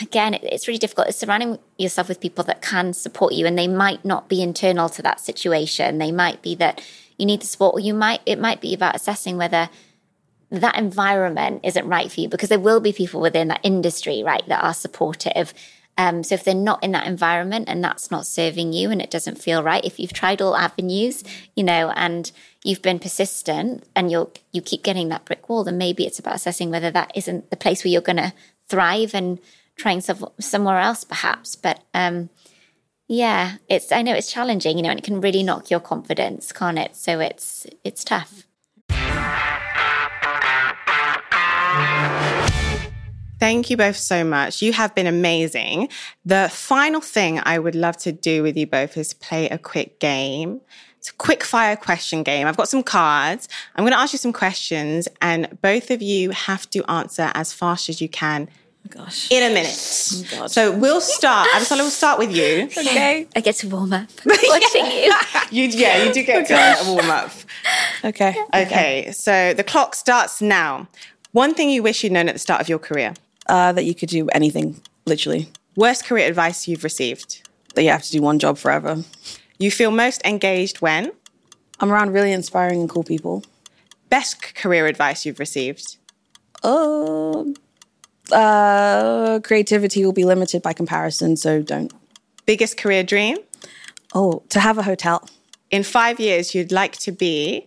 [0.00, 1.08] again it's really difficult.
[1.08, 4.88] It's surrounding yourself with people that can support you and they might not be internal
[4.88, 5.98] to that situation.
[5.98, 6.82] They might be that
[7.18, 9.68] you need the support or you might it might be about assessing whether
[10.50, 14.46] that environment isn't right for you because there will be people within that industry right
[14.48, 15.52] that are supportive
[15.96, 19.10] Um, so if they're not in that environment and that's not serving you and it
[19.10, 21.22] doesn't feel right, if you've tried all avenues,
[21.54, 22.32] you know, and
[22.64, 26.34] you've been persistent and you'll you keep getting that brick wall, then maybe it's about
[26.34, 28.32] assessing whether that isn't the place where you're going to
[28.68, 29.38] thrive and
[29.76, 31.54] trying some, somewhere else, perhaps.
[31.54, 32.30] But um,
[33.06, 36.52] yeah, it's I know it's challenging, you know, and it can really knock your confidence,
[36.52, 36.96] can't it?
[36.96, 38.46] So it's it's tough.
[43.44, 44.62] Thank you both so much.
[44.62, 45.90] You have been amazing.
[46.24, 49.98] The final thing I would love to do with you both is play a quick
[49.98, 50.62] game.
[50.98, 52.46] It's a quick fire question game.
[52.46, 53.46] I've got some cards.
[53.76, 57.52] I'm going to ask you some questions, and both of you have to answer as
[57.52, 58.48] fast as you can
[58.86, 59.30] Oh gosh.
[59.30, 59.78] in a minute.
[60.30, 60.50] God.
[60.50, 61.46] So we'll start.
[61.50, 62.70] Abisola, we'll start with you.
[62.74, 63.28] Okay.
[63.36, 65.12] I get to warm up watching you.
[65.50, 67.30] You, yeah, you do get to warm up.
[68.04, 68.34] Okay.
[68.54, 70.88] Okay, so the clock starts now.
[71.32, 73.12] One thing you wish you'd known at the start of your career.
[73.46, 75.48] Uh, that you could do anything, literally.
[75.76, 77.46] Worst career advice you've received.
[77.74, 79.04] That you have to do one job forever.
[79.58, 81.12] You feel most engaged when?
[81.80, 83.44] I'm around really inspiring and cool people.
[84.08, 85.96] Best career advice you've received.
[86.62, 87.44] Uh,
[88.32, 91.92] uh, creativity will be limited by comparison, so don't.
[92.46, 93.38] Biggest career dream?
[94.14, 95.28] Oh, to have a hotel.
[95.70, 97.66] In five years, you'd like to be.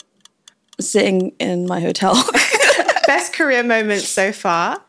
[0.80, 2.14] Sitting in my hotel.
[3.08, 4.80] Best career moment so far?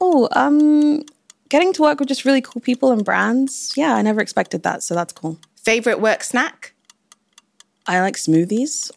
[0.00, 1.04] Oh, um,
[1.48, 3.72] getting to work with just really cool people and brands.
[3.76, 5.38] Yeah, I never expected that, so that's cool.
[5.62, 6.72] Favorite work snack?
[7.86, 8.90] I like smoothies.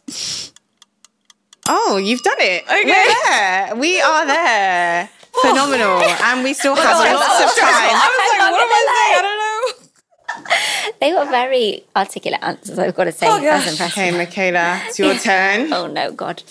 [1.67, 2.63] Oh, you've done it.
[2.63, 2.83] Okay.
[2.85, 3.75] We're there.
[3.75, 5.09] We are there.
[5.41, 5.99] Phenomenal.
[5.99, 7.69] And we still have lots of time.
[7.71, 9.17] I was like, what am I saying?
[9.17, 9.79] I don't know.
[10.99, 13.27] They were very articulate answers, I've got to say.
[13.27, 13.97] Oh, That was impressive.
[13.97, 14.11] Okay,
[14.51, 15.71] Mikaela, it's your turn.
[15.73, 16.41] Oh no, God.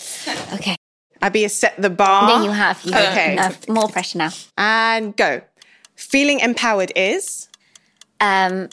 [0.55, 0.76] Okay.
[1.22, 2.26] Abi has set the bar.
[2.28, 3.36] Then you have you Okay.
[3.36, 4.30] have more pressure now.
[4.58, 5.40] And go.
[5.94, 7.48] Feeling empowered is
[8.20, 8.68] Um,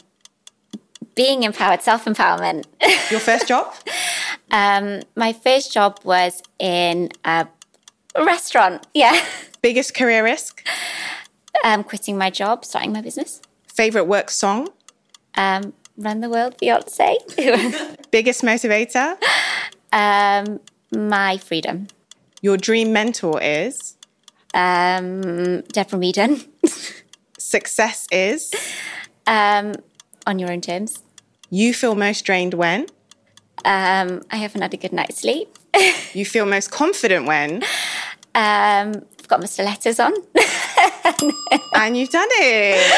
[1.14, 2.64] being empowered, self empowerment.
[3.10, 3.72] your first job?
[4.50, 7.46] um, my first job was in a
[8.18, 8.86] restaurant.
[8.94, 9.18] Yeah.
[9.62, 10.66] Biggest career risk?
[11.64, 13.40] Um, quitting my job, starting my business.
[13.74, 14.68] Favorite work song?
[15.34, 17.16] Um, run the world, Beyonce.
[18.10, 19.16] Biggest motivator?
[19.92, 20.60] um,
[20.92, 21.86] my freedom.
[22.40, 23.96] Your dream mentor is?
[24.54, 26.46] Um, Deborah Meaden.
[27.38, 28.52] Success is?
[29.26, 29.74] um,
[30.26, 31.02] on your own terms.
[31.50, 32.82] You feel most drained when?
[33.64, 35.58] Um, I haven't had a good night's sleep.
[36.14, 37.62] You feel most confident when?
[38.32, 40.12] Um, I've got my stilettos on.
[41.74, 42.90] And you've done it.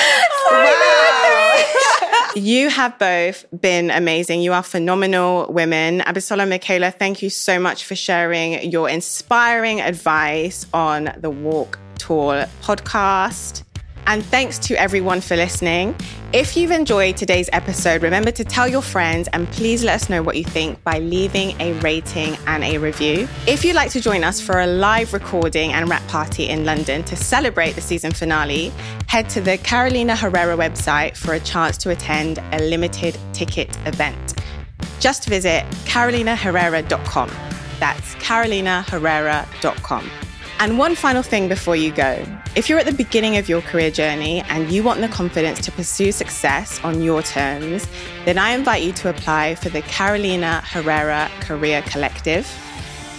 [0.50, 2.32] wow.
[2.34, 4.42] you have both been amazing.
[4.42, 6.00] You are phenomenal women.
[6.00, 12.44] Abisola Mikaela, thank you so much for sharing your inspiring advice on the Walk Tall
[12.62, 13.62] podcast.
[14.06, 15.94] And thanks to everyone for listening.
[16.32, 20.22] If you've enjoyed today's episode, remember to tell your friends and please let us know
[20.22, 23.28] what you think by leaving a rating and a review.
[23.46, 27.04] If you'd like to join us for a live recording and wrap party in London
[27.04, 28.72] to celebrate the season finale,
[29.06, 34.40] head to the Carolina Herrera website for a chance to attend a limited ticket event.
[35.00, 37.30] Just visit carolinaherrera.com.
[37.78, 40.10] That's carolinaherrera.com.
[40.58, 42.24] And one final thing before you go.
[42.54, 45.72] If you're at the beginning of your career journey and you want the confidence to
[45.72, 47.88] pursue success on your terms,
[48.26, 52.46] then I invite you to apply for the Carolina Herrera Career Collective.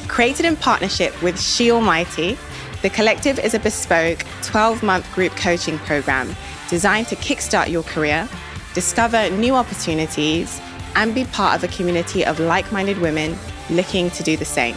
[0.08, 2.38] Created in partnership with She Almighty,
[2.84, 6.36] the collective is a bespoke 12 month group coaching program
[6.70, 8.30] designed to kickstart your career,
[8.76, 10.62] discover new opportunities,
[10.96, 13.36] and be part of a community of like minded women
[13.72, 14.76] looking to do the same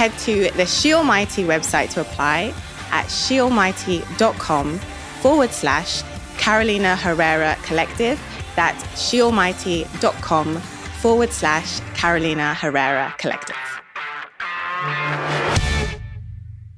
[0.00, 2.54] head to the She Almighty website to apply
[2.90, 4.78] at shealmighty.com
[5.20, 6.02] forward slash
[6.38, 8.20] Carolina Herrera Collective.
[8.56, 13.56] That's shealmighty.com forward slash Carolina Herrera Collective.